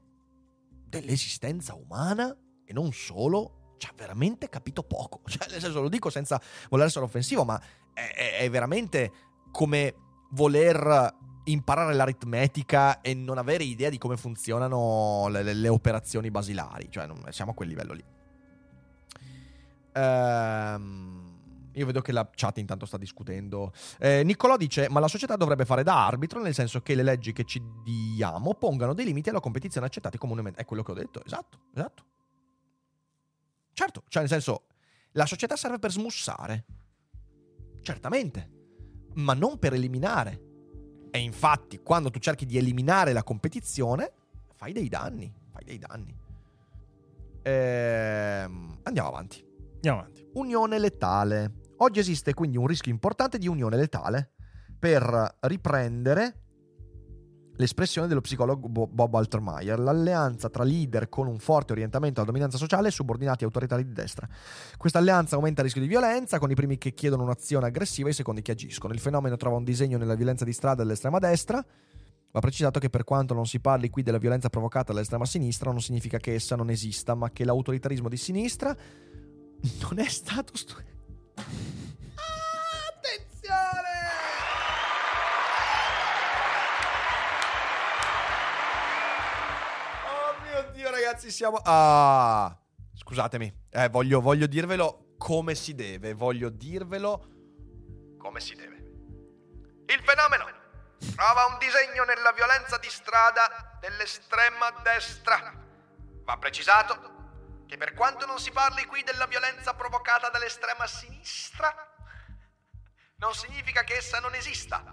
[0.87, 2.35] dell'esistenza umana
[2.65, 5.21] e non solo, ci ha veramente capito poco.
[5.27, 6.39] Cioè, nel senso, lo dico senza
[6.69, 7.59] voler essere offensivo, ma
[7.93, 9.11] è, è- è veramente
[9.51, 9.95] come
[10.31, 16.87] voler imparare l'aritmetica e non avere idea di come funzionano le, le- le operazioni basilari.
[16.89, 18.03] Cioè, non, siamo a quel livello lì.
[19.93, 21.33] Ehm,
[21.73, 23.71] io vedo che la chat intanto sta discutendo.
[23.99, 27.33] Eh, Niccolò dice: Ma la società dovrebbe fare da arbitro, nel senso che le leggi
[27.33, 30.61] che ci diamo pongano dei limiti alla competizione accettati comunemente.
[30.61, 32.03] È quello che ho detto, esatto, esatto.
[33.73, 34.67] Certo, cioè nel senso,
[35.11, 36.65] la società serve per smussare.
[37.81, 38.49] Certamente,
[39.15, 40.54] ma non per eliminare.
[41.15, 44.11] E infatti, quando tu cerchi di eliminare la competizione,
[44.53, 45.33] fai dei danni.
[45.49, 46.13] Fai dei danni.
[47.41, 49.41] Ehm, andiamo avanti.
[49.75, 50.27] Andiamo avanti.
[50.33, 51.53] Unione letale.
[51.77, 54.31] Oggi esiste quindi un rischio importante di unione letale
[54.77, 56.44] per riprendere
[57.57, 62.57] l'espressione dello psicologo Bo- Bob Altermaier, l'alleanza tra leader con un forte orientamento alla dominanza
[62.57, 64.27] sociale e subordinati autoritari di destra.
[64.77, 68.11] Questa alleanza aumenta il rischio di violenza, con i primi che chiedono un'azione aggressiva e
[68.11, 68.93] i secondi che agiscono.
[68.93, 71.63] Il fenomeno trova un disegno nella violenza di strada dell'estrema destra.
[72.31, 75.79] Va precisato che per quanto non si parli qui della violenza provocata dall'estrema sinistra, non
[75.79, 78.75] significa che essa non esista, ma che l'autoritarismo di sinistra
[79.79, 80.93] non è stato studiato.
[82.91, 83.94] Attenzione!
[90.85, 91.59] Oh mio dio, ragazzi, siamo.
[91.63, 92.55] Ah,
[92.93, 96.13] scusatemi, eh, voglio, voglio dirvelo come si deve.
[96.13, 97.27] Voglio dirvelo
[98.19, 98.75] come si deve.
[99.87, 100.45] Il fenomeno
[101.15, 105.53] trova un disegno nella violenza di strada dell'estrema destra.
[106.23, 111.73] Va precisato che per quanto non si parli qui della violenza provocata dall'estrema sinistra,
[113.17, 114.83] non significa che essa non esista.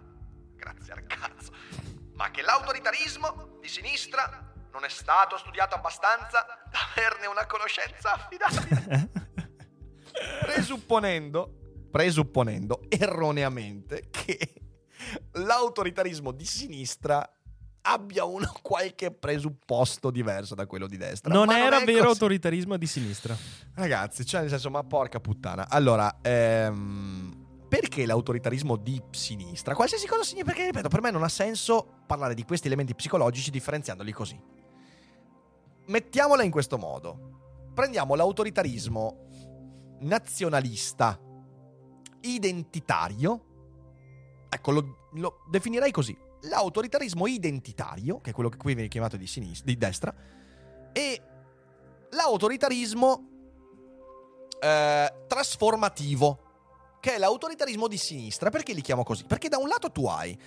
[0.55, 1.53] Grazie al cazzo.
[2.15, 9.11] Ma che l'autoritarismo di sinistra non è stato studiato abbastanza da averne una conoscenza affidabile.
[10.43, 14.55] presupponendo, presupponendo erroneamente che
[15.33, 17.29] l'autoritarismo di sinistra
[17.85, 21.33] abbia uno qualche presupposto diverso da quello di destra.
[21.33, 22.09] Non Ma era è vero così.
[22.11, 23.37] autoritarismo di sinistra.
[23.75, 25.69] Ragazzi, cioè nel senso, ma porca puttana.
[25.69, 29.75] Allora, ehm, perché l'autoritarismo di sinistra?
[29.75, 33.51] Qualsiasi cosa significa, perché ripeto, per me non ha senso parlare di questi elementi psicologici
[33.51, 34.41] differenziandoli così.
[35.87, 37.31] Mettiamola in questo modo.
[37.75, 39.29] Prendiamo l'autoritarismo
[40.01, 41.19] nazionalista,
[42.21, 43.45] identitario.
[44.49, 46.17] Ecco, lo, lo definirei così.
[46.43, 50.15] L'autoritarismo identitario, che è quello che qui viene chiamato di sinistra, di destra,
[50.93, 51.23] e
[52.11, 53.29] l'autoritarismo
[54.61, 56.51] eh, trasformativo,
[57.01, 58.51] che è l'autoritarismo di sinistra.
[58.51, 59.25] Perché li chiamo così?
[59.25, 60.39] Perché da un lato tu hai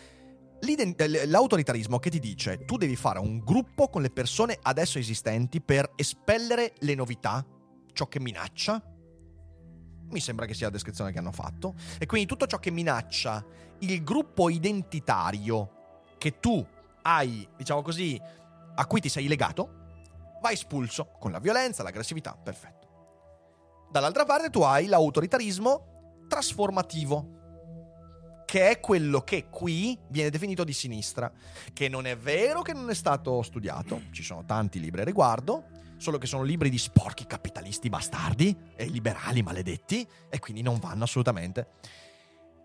[1.28, 5.92] l'autoritarismo che ti dice tu devi fare un gruppo con le persone adesso esistenti per
[5.96, 7.46] espellere le novità,
[7.94, 8.82] ciò che minaccia.
[10.08, 11.74] Mi sembra che sia la descrizione che hanno fatto.
[12.00, 13.44] E quindi tutto ciò che minaccia
[13.80, 16.66] il gruppo identitario che tu
[17.02, 18.20] hai, diciamo così,
[18.76, 19.84] a cui ti sei legato,
[20.42, 23.88] va espulso con la violenza, l'aggressività, perfetto.
[23.92, 27.45] Dall'altra parte tu hai l'autoritarismo trasformativo,
[28.56, 31.30] che è quello che qui viene definito di sinistra,
[31.74, 35.66] che non è vero che non è stato studiato, ci sono tanti libri a riguardo,
[35.98, 41.04] solo che sono libri di sporchi capitalisti bastardi e liberali maledetti, e quindi non vanno
[41.04, 41.68] assolutamente.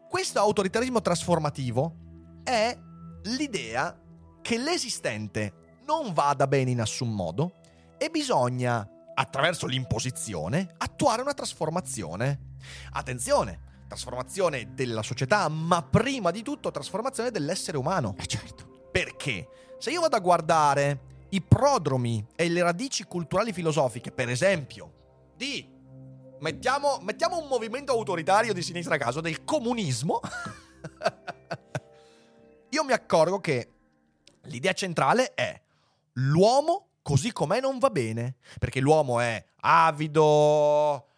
[0.09, 1.97] Questo autoritarismo trasformativo
[2.45, 2.79] è
[3.25, 4.01] l'idea
[4.43, 7.55] che l'esistente non vada bene in nessun modo
[7.99, 12.55] e bisogna, attraverso l'imposizione, attuare una trasformazione.
[12.93, 18.15] Attenzione, trasformazione della società, ma prima di tutto trasformazione dell'essere umano.
[18.19, 18.87] Eh certo.
[18.93, 19.49] Perché?
[19.79, 25.69] Se io vado a guardare i prodromi e le radici culturali filosofiche, per esempio, di
[26.39, 30.21] mettiamo, mettiamo un movimento autoritario di sinistra a caso del comunismo,
[32.71, 33.73] io mi accorgo che
[34.43, 35.61] l'idea centrale è
[36.15, 41.10] l'uomo così com'è non va bene, perché l'uomo è avido,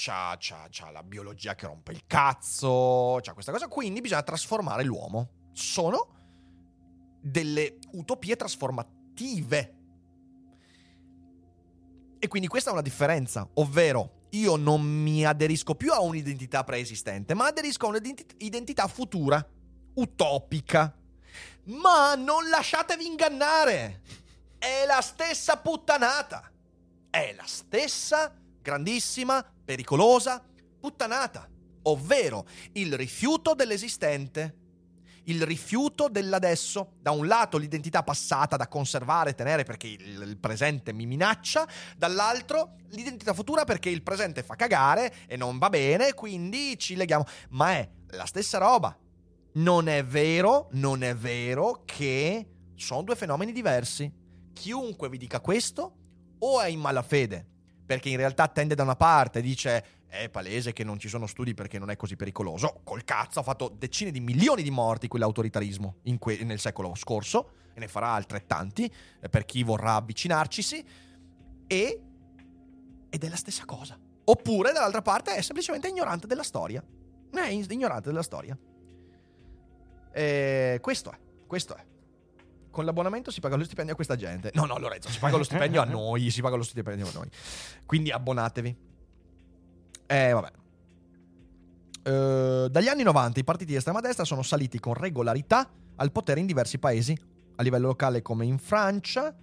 [0.00, 4.82] c'ha, c'ha, c'ha la biologia che rompe il cazzo, c'ha questa cosa, quindi bisogna trasformare
[4.82, 5.48] l'uomo.
[5.52, 9.74] Sono delle utopie trasformative.
[12.18, 17.34] E quindi questa è una differenza, ovvero io non mi aderisco più a un'identità preesistente,
[17.34, 19.46] ma aderisco a un'identità futura,
[19.94, 20.96] utopica.
[21.64, 24.02] Ma non lasciatevi ingannare!
[24.56, 26.50] È la stessa puttanata!
[27.10, 30.44] È la stessa grandissima, pericolosa
[30.80, 31.48] puttanata,
[31.82, 34.56] ovvero il rifiuto dell'esistente,
[35.24, 40.92] il rifiuto dell'adesso, da un lato l'identità passata da conservare e tenere perché il, presente
[40.92, 46.78] mi minaccia, dall'altro l'identità futura perché il presente fa cagare e non va bene, quindi
[46.78, 47.24] ci leghiamo.
[47.50, 48.96] Ma è la stessa roba.
[49.52, 54.12] Non è vero, non è vero che sono due fenomeni diversi.
[54.52, 55.96] Chiunque vi dica questo
[56.38, 57.46] o è in malafede,
[57.90, 61.54] perché in realtà tende da una parte dice è palese che non ci sono studi
[61.54, 62.82] perché non è così pericoloso.
[62.84, 67.80] Col cazzo ha fatto decine di milioni di morti quell'autoritarismo que- nel secolo scorso e
[67.80, 68.88] ne farà altrettanti
[69.20, 70.84] eh, per chi vorrà avvicinarcisi
[71.66, 72.00] e
[73.08, 73.98] ed è la stessa cosa.
[74.22, 76.80] Oppure dall'altra parte è semplicemente ignorante della storia.
[77.32, 78.56] È ignorante della storia.
[80.12, 81.89] E questo è, questo è.
[82.70, 84.50] Con l'abbonamento si paga lo stipendio a questa gente.
[84.54, 87.28] No, no, Lorenzo, si paga lo stipendio a noi, si paga lo stipendio a noi.
[87.84, 88.76] Quindi abbonatevi.
[90.06, 90.50] Eh, vabbè.
[92.02, 96.40] Eh, dagli anni 90 i partiti di estrema destra sono saliti con regolarità al potere
[96.40, 97.16] in diversi paesi,
[97.56, 99.34] a livello locale come in Francia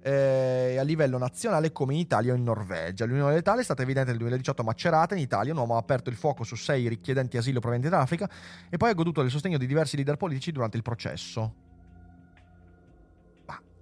[0.00, 3.04] eh, e a livello nazionale come in Italia o in Norvegia.
[3.04, 5.52] L'unione letale è stata evidente nel 2018 a Macerata, in Italia.
[5.52, 8.28] Un uomo ha aperto il fuoco su sei richiedenti asilo provenienti dall'Africa
[8.68, 11.66] e poi ha goduto del sostegno di diversi leader politici durante il processo.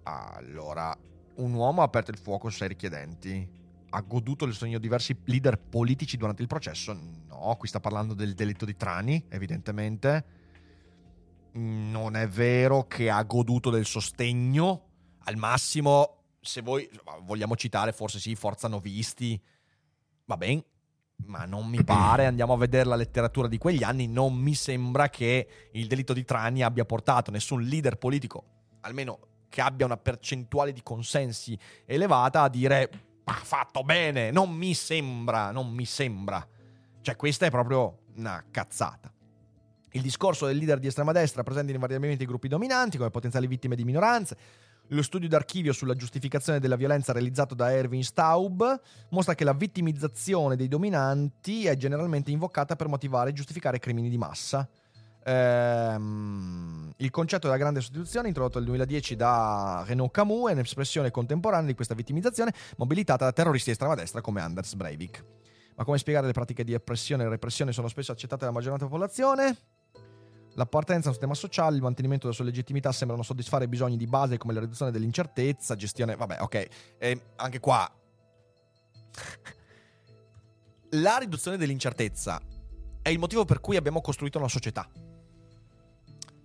[0.07, 0.97] Allora,
[1.37, 5.59] un uomo ha aperto il fuoco sei richiedenti ha goduto del sostegno di diversi leader
[5.59, 6.93] politici durante il processo?
[6.93, 10.25] No, qui sta parlando del delitto di Trani, evidentemente.
[11.53, 14.83] Non è vero che ha goduto del sostegno.
[15.25, 16.89] Al massimo, se voi
[17.23, 19.41] vogliamo citare, forse sì, Forza Novisti.
[20.27, 20.65] Va bene,
[21.27, 25.09] ma non mi pare, andiamo a vedere la letteratura di quegli anni, non mi sembra
[25.09, 28.45] che il delitto di Trani abbia portato nessun leader politico,
[28.81, 32.91] almeno che abbia una percentuale di consensi elevata, a dire
[33.25, 36.47] ha fatto bene, non mi sembra, non mi sembra.
[37.01, 39.13] Cioè questa è proprio una cazzata.
[39.93, 43.77] Il discorso del leader di estrema destra presenta invariabilmente i gruppi dominanti come potenziali vittime
[43.77, 44.37] di minoranze.
[44.91, 48.81] Lo studio d'archivio sulla giustificazione della violenza realizzato da Erwin Staub
[49.11, 54.19] mostra che la vittimizzazione dei dominanti è generalmente invocata per motivare e giustificare crimini di
[54.19, 54.69] massa.
[55.29, 61.67] Ehm, il concetto della grande sostituzione, introdotto nel 2010 da Renaud Camus, è un'espressione contemporanea
[61.67, 65.25] di questa vittimizzazione mobilitata da terroristi di estrema destra come Anders Breivik.
[65.75, 68.97] Ma come spiegare le pratiche di oppressione e repressione sono spesso accettate dalla maggioranza della
[68.97, 69.57] popolazione?
[70.55, 74.39] L'appartenenza a un sistema sociale, il mantenimento della sua legittimità sembrano soddisfare bisogni di base
[74.39, 76.17] come la riduzione dell'incertezza, gestione...
[76.17, 76.69] Vabbè, ok.
[76.97, 77.87] E anche qua...
[80.91, 82.41] la riduzione dell'incertezza
[83.03, 84.89] è il motivo per cui abbiamo costruito una società.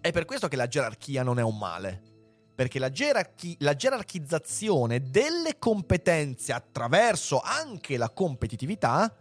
[0.01, 2.01] È per questo che la gerarchia non è un male.
[2.55, 9.15] Perché la, gerarchi- la gerarchizzazione delle competenze attraverso anche la competitività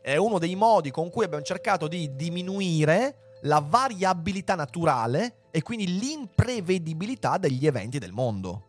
[0.00, 5.98] è uno dei modi con cui abbiamo cercato di diminuire la variabilità naturale e quindi
[5.98, 8.65] l'imprevedibilità degli eventi del mondo.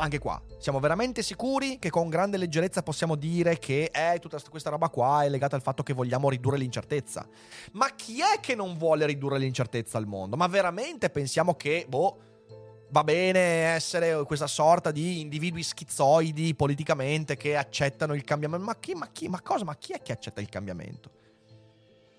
[0.00, 4.70] Anche qua, siamo veramente sicuri che con grande leggerezza possiamo dire che eh, tutta questa
[4.70, 7.26] roba qua è legata al fatto che vogliamo ridurre l'incertezza.
[7.72, 10.36] Ma chi è che non vuole ridurre l'incertezza al mondo?
[10.36, 12.16] Ma veramente pensiamo che, boh,
[12.90, 18.64] va bene essere questa sorta di individui schizoidi politicamente che accettano il cambiamento?
[18.64, 19.64] Ma chi, ma chi, ma cosa?
[19.64, 21.10] Ma chi è che accetta il cambiamento?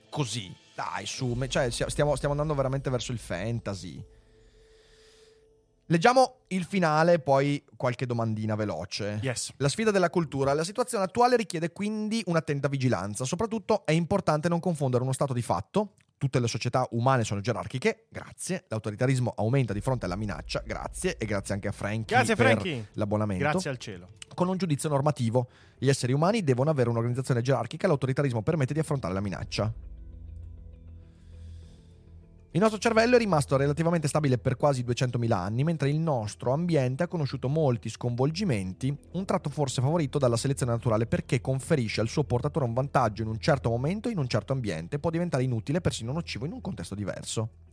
[0.10, 4.04] Così, dai, su, cioè stiamo, stiamo andando veramente verso il fantasy.
[5.92, 9.18] Leggiamo il finale, poi qualche domandina veloce.
[9.24, 9.54] Yes.
[9.58, 10.54] La sfida della cultura.
[10.54, 13.26] La situazione attuale richiede quindi un'attenta vigilanza.
[13.26, 15.94] Soprattutto è importante non confondere uno stato di fatto.
[16.20, 18.66] Tutte le società umane sono gerarchiche, grazie.
[18.68, 21.18] L'autoritarismo aumenta di fronte alla minaccia, grazie.
[21.18, 22.88] E grazie anche a Frankie Grazie, per Frankie.
[22.94, 23.44] l'abbonamento.
[23.44, 24.10] Grazie al cielo.
[24.36, 25.48] Con un giudizio normativo.
[25.80, 29.74] Gli esseri umani devono avere un'organizzazione gerarchica e l'autoritarismo permette di affrontare la minaccia.
[32.52, 37.04] Il nostro cervello è rimasto relativamente stabile per quasi 200.000 anni, mentre il nostro ambiente
[37.04, 42.24] ha conosciuto molti sconvolgimenti, un tratto forse favorito dalla selezione naturale perché conferisce al suo
[42.24, 45.80] portatore un vantaggio in un certo momento in un certo ambiente e può diventare inutile,
[45.80, 47.69] persino nocivo in un contesto diverso.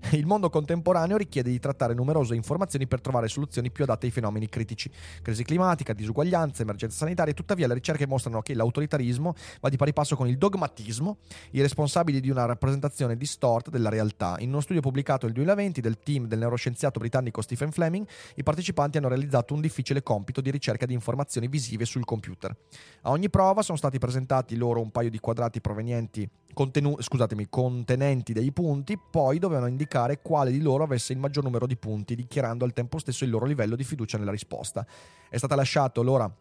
[0.12, 4.48] Il mondo contemporaneo richiede di trattare numerose informazioni per trovare soluzioni più adatte ai fenomeni
[4.48, 4.90] critici.
[5.22, 10.16] Crisi climatica, disuguaglianza, emergenze sanitarie, tuttavia le ricerche mostrano che l'autoritarismo va di pari passo
[10.16, 11.18] con il dogmatismo,
[11.52, 14.36] i responsabili di una rappresentazione distorta della realtà.
[14.38, 18.98] In uno studio pubblicato nel 2020 del team del neuroscienziato britannico Stephen Fleming, i partecipanti
[18.98, 22.56] hanno realizzato un difficile compito di ricerca di informazioni visive sul computer.
[23.02, 28.32] A ogni prova sono stati presentati loro un paio di quadrati provenienti contenu- scusatemi, contenenti
[28.32, 32.64] dei punti, poi dovevano indicare quale di loro avesse il maggior numero di punti, dichiarando
[32.64, 34.86] al tempo stesso il loro livello di fiducia nella risposta.
[35.28, 36.34] È stata lasciata loro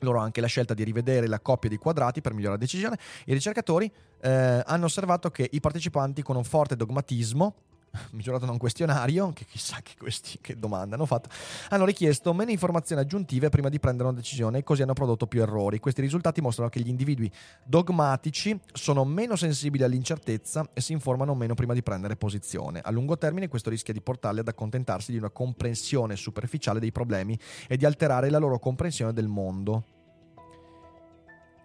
[0.00, 2.98] loro anche la scelta di rivedere la coppia di quadrati per migliorare la decisione.
[3.24, 3.90] I ricercatori
[4.20, 7.54] eh, hanno osservato che i partecipanti con un forte dogmatismo
[8.12, 11.28] misurato da un questionario, che chissà che, questi, che domande hanno fatto,
[11.70, 15.42] hanno richiesto meno informazioni aggiuntive prima di prendere una decisione e così hanno prodotto più
[15.42, 15.78] errori.
[15.78, 17.30] Questi risultati mostrano che gli individui
[17.64, 22.80] dogmatici sono meno sensibili all'incertezza e si informano meno prima di prendere posizione.
[22.80, 27.38] A lungo termine questo rischia di portarli ad accontentarsi di una comprensione superficiale dei problemi
[27.68, 29.93] e di alterare la loro comprensione del mondo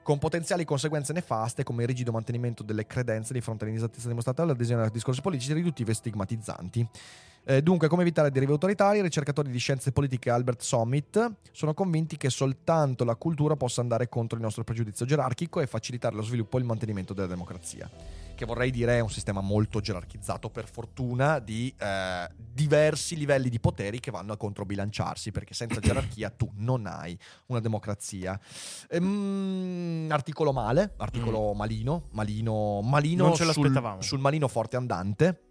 [0.09, 4.81] con potenziali conseguenze nefaste come il rigido mantenimento delle credenze di fronte all'inesattezza dimostrata all'adesione
[4.81, 6.87] a discorsi politici riduttivi e stigmatizzanti.
[7.43, 9.01] Eh, dunque, come evitare derive autoritarie?
[9.01, 14.09] I ricercatori di scienze politiche Albert Summit sono convinti che soltanto la cultura possa andare
[14.09, 17.87] contro il nostro pregiudizio gerarchico e facilitare lo sviluppo e il mantenimento della democrazia.
[18.39, 23.59] Che vorrei dire è un sistema molto gerarchizzato, per fortuna, di eh, diversi livelli di
[23.59, 28.39] poteri che vanno a controbilanciarsi, perché senza gerarchia tu non hai una democrazia.
[28.91, 34.01] Ehm, articolo male, articolo malino, malino, malino Non ce sul, l'aspettavamo.
[34.01, 35.41] sul malino forte andante.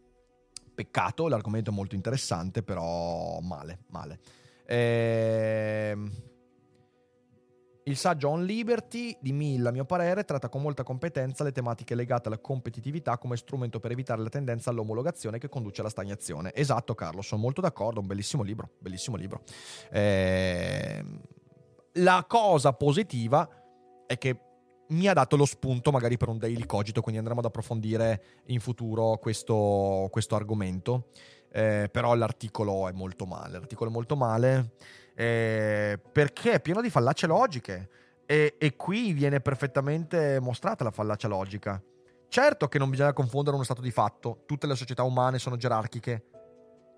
[0.75, 4.19] Peccato, l'argomento è molto interessante, però male, male.
[4.65, 6.11] Ehm,
[7.89, 11.95] Il saggio On Liberty di Mill, a mio parere, tratta con molta competenza le tematiche
[11.95, 16.53] legate alla competitività come strumento per evitare la tendenza all'omologazione che conduce alla stagnazione.
[16.55, 19.41] Esatto, Carlo, sono molto d'accordo, un bellissimo libro, bellissimo libro.
[19.91, 21.19] Ehm,
[21.93, 23.49] la cosa positiva
[24.07, 24.39] è che
[24.89, 28.61] mi ha dato lo spunto magari per un daily cogito, quindi andremo ad approfondire in
[28.61, 31.07] futuro questo, questo argomento.
[31.51, 33.59] Eh, però l'articolo è molto male.
[33.59, 34.73] L'articolo è molto male
[35.19, 37.89] eh, perché è pieno di fallacie logiche.
[38.25, 41.83] E, e qui viene perfettamente mostrata la fallacia logica.
[42.29, 46.25] Certo che non bisogna confondere uno stato di fatto, tutte le società umane sono gerarchiche,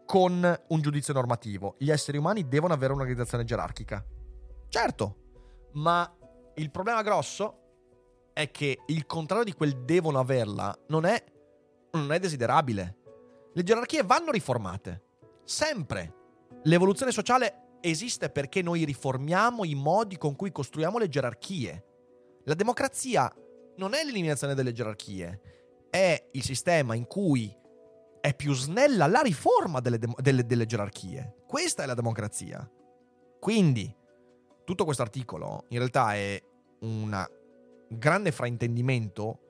[0.04, 1.76] con un giudizio normativo.
[1.78, 4.04] Gli esseri umani devono avere un'organizzazione gerarchica.
[4.68, 5.16] Certo,
[5.74, 6.12] ma
[6.56, 7.58] il problema grosso
[8.34, 11.24] è che il contrario di quel devono averla non è,
[11.92, 12.96] non è desiderabile.
[13.54, 15.04] Le gerarchie vanno riformate.
[15.44, 16.14] Sempre.
[16.64, 21.84] L'evoluzione sociale esiste perché noi riformiamo i modi con cui costruiamo le gerarchie.
[22.44, 23.32] La democrazia
[23.76, 27.54] non è l'eliminazione delle gerarchie, è il sistema in cui
[28.20, 31.36] è più snella la riforma delle, dem- delle- delle gerarchie.
[31.46, 32.68] Questa è la democrazia.
[33.38, 33.94] Quindi,
[34.64, 36.40] tutto questo articolo in realtà è
[36.80, 37.26] un
[37.88, 39.40] grande fraintendimento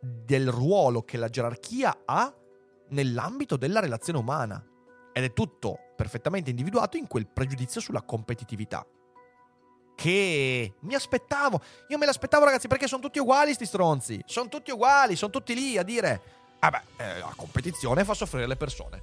[0.00, 2.32] del ruolo che la gerarchia ha
[2.90, 4.64] nell'ambito della relazione umana.
[5.12, 8.86] Ed è tutto perfettamente individuato in quel pregiudizio sulla competitività.
[9.96, 11.60] Che mi aspettavo.
[11.88, 14.22] Io me l'aspettavo, ragazzi, perché sono tutti uguali, sti stronzi.
[14.24, 16.20] Sono tutti uguali, sono tutti lì a dire.
[16.60, 19.02] Vabbè, eh, la competizione fa soffrire le persone.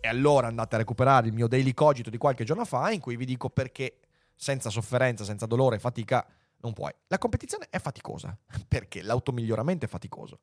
[0.00, 3.14] E allora andate a recuperare il mio daily cogito di qualche giorno fa, in cui
[3.14, 4.00] vi dico perché
[4.34, 6.26] senza sofferenza, senza dolore e fatica
[6.62, 6.92] non puoi.
[7.06, 10.40] La competizione è faticosa, perché l'automiglioramento è faticoso.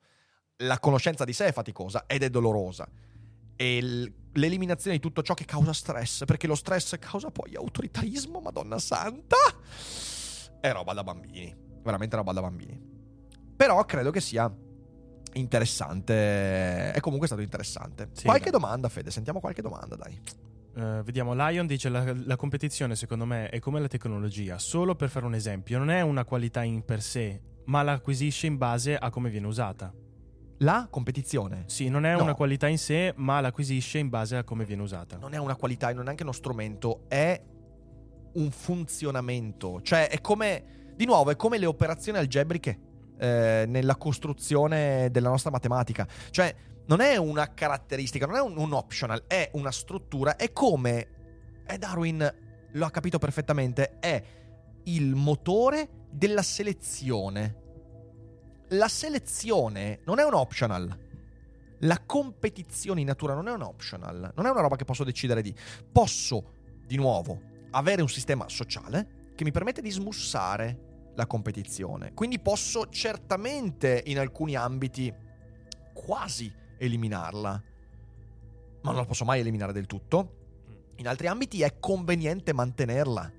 [0.60, 2.88] La conoscenza di sé è faticosa ed è dolorosa.
[3.58, 8.40] E l- l'eliminazione di tutto ciò che causa stress, perché lo stress causa poi autoritarismo,
[8.40, 9.38] madonna santa,
[10.60, 11.56] è roba da bambini.
[11.84, 12.80] Veramente roba da bambini.
[13.56, 14.52] Però credo che sia
[15.34, 16.92] interessante.
[16.92, 18.10] È comunque stato interessante.
[18.14, 18.60] Sì, qualche dai.
[18.60, 19.12] domanda, Fede?
[19.12, 20.20] Sentiamo qualche domanda, dai.
[20.76, 25.10] Eh, vediamo, Lion dice la, la competizione secondo me è come la tecnologia, solo per
[25.10, 28.98] fare un esempio, non è una qualità in per sé, ma la acquisisce in base
[28.98, 29.94] a come viene usata.
[30.60, 32.24] La competizione Sì, non è No.
[32.24, 35.18] una qualità in sé, ma l'acquisisce in base a come viene usata.
[35.18, 37.42] non è una qualità, non è neanche uno strumento, è
[38.34, 39.82] un funzionamento.
[39.82, 42.80] Cioè, è come, di nuovo, è come le operazioni algebriche
[43.18, 46.08] eh, nella costruzione della nostra matematica.
[46.30, 50.36] Cioè, non è una caratteristica, non è un, un optional, è una struttura.
[50.36, 51.08] È come,
[51.66, 52.34] e Darwin
[52.72, 54.22] lo ha capito perfettamente, è
[54.86, 57.62] il motore della selezione.
[58.74, 61.00] La selezione non è un optional.
[61.80, 65.42] La competizione in natura non è un optional, non è una roba che posso decidere
[65.42, 65.54] di.
[65.92, 66.54] Posso,
[66.86, 67.40] di nuovo,
[67.72, 72.14] avere un sistema sociale che mi permette di smussare la competizione.
[72.14, 75.14] Quindi posso certamente in alcuni ambiti
[75.94, 77.64] quasi eliminarla,
[78.82, 80.42] ma non la posso mai eliminare del tutto.
[80.96, 83.32] In altri ambiti è conveniente mantenerla.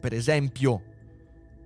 [0.00, 0.82] Per esempio,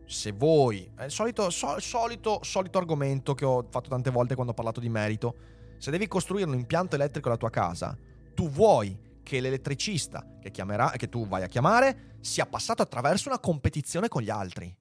[0.07, 4.53] se voi, è il solito, so- solito, solito argomento che ho fatto tante volte quando
[4.53, 5.35] ho parlato di merito,
[5.79, 7.97] se devi costruire un impianto elettrico alla tua casa,
[8.35, 13.41] tu vuoi che l'elettricista che, chiamerà, che tu vai a chiamare sia passato attraverso una
[13.41, 14.75] competizione con gli altri.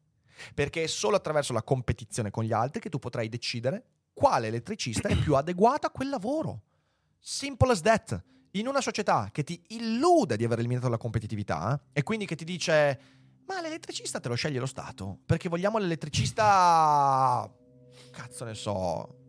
[0.54, 5.10] Perché è solo attraverso la competizione con gli altri che tu potrai decidere quale elettricista
[5.10, 6.62] è più adeguato a quel lavoro.
[7.20, 8.24] Simple as that.
[8.52, 12.46] In una società che ti illude di aver eliminato la competitività e quindi che ti
[12.46, 13.00] dice
[13.48, 17.50] ma l'elettricista te lo sceglie lo Stato, perché vogliamo l'elettricista...
[18.12, 19.24] Cazzo ne so.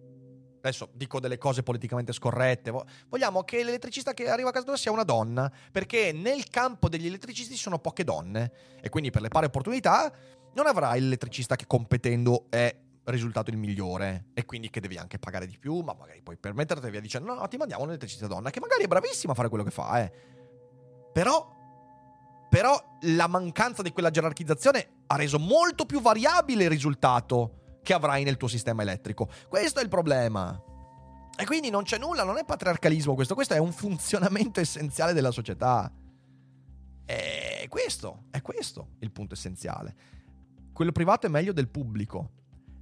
[0.59, 2.71] Adesso dico delle cose politicamente scorrette.
[2.71, 6.89] Vo- Vogliamo che l'elettricista che arriva a casa tua sia una donna, perché nel campo
[6.89, 8.53] degli elettricisti ci sono poche donne.
[8.81, 10.13] E quindi per le pari opportunità
[10.55, 15.47] non avrai l'elettricista che competendo è risultato il migliore e quindi che devi anche pagare
[15.47, 18.59] di più, ma magari puoi permetterti via dicendo no, no, ti mandiamo un'elettricista donna che
[18.59, 20.13] magari è bravissima a fare quello che fa, eh.
[21.13, 21.56] Però
[22.49, 28.25] però la mancanza di quella gerarchizzazione ha reso molto più variabile il risultato che avrai
[28.25, 29.29] nel tuo sistema elettrico.
[29.49, 30.61] Questo è il problema.
[31.39, 35.31] E quindi non c'è nulla, non è patriarcalismo questo, questo è un funzionamento essenziale della
[35.31, 35.93] società.
[37.05, 39.95] E questo, è questo il punto essenziale.
[40.73, 42.31] Quello privato è meglio del pubblico.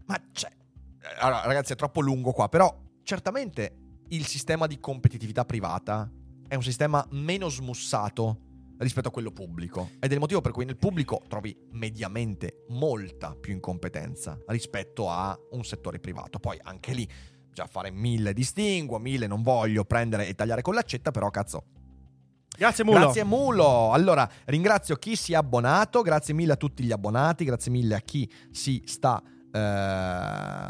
[0.07, 0.51] Ma c'è...
[1.19, 3.77] Allora, ragazzi, è troppo lungo qua, però certamente
[4.09, 6.11] il sistema di competitività privata
[6.47, 9.91] è un sistema meno smussato rispetto a quello pubblico.
[10.01, 15.39] Ed è il motivo per cui nel pubblico trovi mediamente molta più incompetenza rispetto a
[15.53, 16.39] un settore privato.
[16.39, 17.09] Poi anche lì,
[17.53, 21.65] già fare mille distinguo, mille non voglio prendere e tagliare con l'accetta, però cazzo,
[22.57, 22.99] Grazie Mulo.
[23.01, 23.93] Grazie Mulo.
[23.93, 28.01] Allora, ringrazio chi si è abbonato, grazie mille a tutti gli abbonati, grazie mille a
[28.01, 29.21] chi si sta
[29.55, 29.59] eh,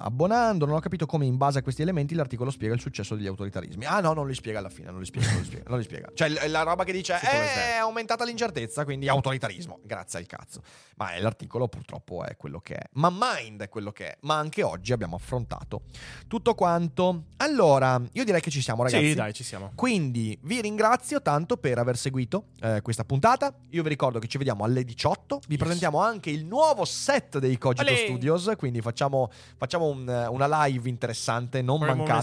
[0.03, 0.67] abbonando.
[0.67, 3.87] Non ho capito come in base a questi elementi l'articolo spiega il successo degli autoritarismi.
[3.87, 5.65] Ah no, non li spiega alla fine, non li spiega, non li spiega.
[5.69, 6.11] non li spiega.
[6.15, 9.81] Cioè la roba che dice "Eh, te." è aumentata l'incertezza, quindi autoritarismo.
[9.83, 10.63] Grazie al cazzo.
[10.97, 12.89] Ma l'articolo purtroppo è quello che è.
[12.93, 14.17] Ma Mind è quello che è.
[14.21, 15.83] Ma anche oggi abbiamo affrontato
[16.29, 17.25] tutto quanto.
[17.39, 19.09] Allora, io direi che ci siamo ragazzi.
[19.09, 19.73] Sì, dai, ci siamo.
[19.75, 23.55] Quindi vi ringrazio tanto per aver seguito eh, questa puntata.
[23.71, 25.41] Io vi ricordo che ci vediamo alle 18.
[25.49, 28.05] Vi presentiamo anche il nuovo set dei Cogito Olè!
[28.05, 28.53] Studios.
[28.57, 32.21] Quindi facciamo, facciamo un- una live interessante, non Faremo mancate.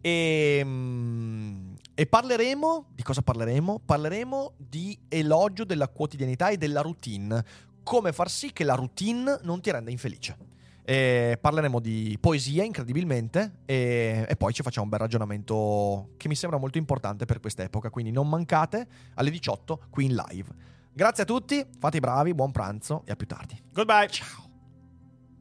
[0.00, 3.80] E, mm, e parleremo di cosa parleremo?
[3.84, 7.44] Parleremo di elogio della quotidianità e della routine.
[7.82, 10.36] Come far sì che la routine non ti renda infelice.
[10.82, 16.34] E parleremo di poesia incredibilmente e, e poi ci facciamo un bel ragionamento che mi
[16.34, 17.90] sembra molto importante per quest'epoca.
[17.90, 20.48] Quindi non mancate alle 18 qui in live.
[20.92, 23.56] Grazie a tutti, fate i bravi, buon pranzo e a più tardi.
[23.72, 24.08] Goodbye.
[24.08, 24.48] Ciao.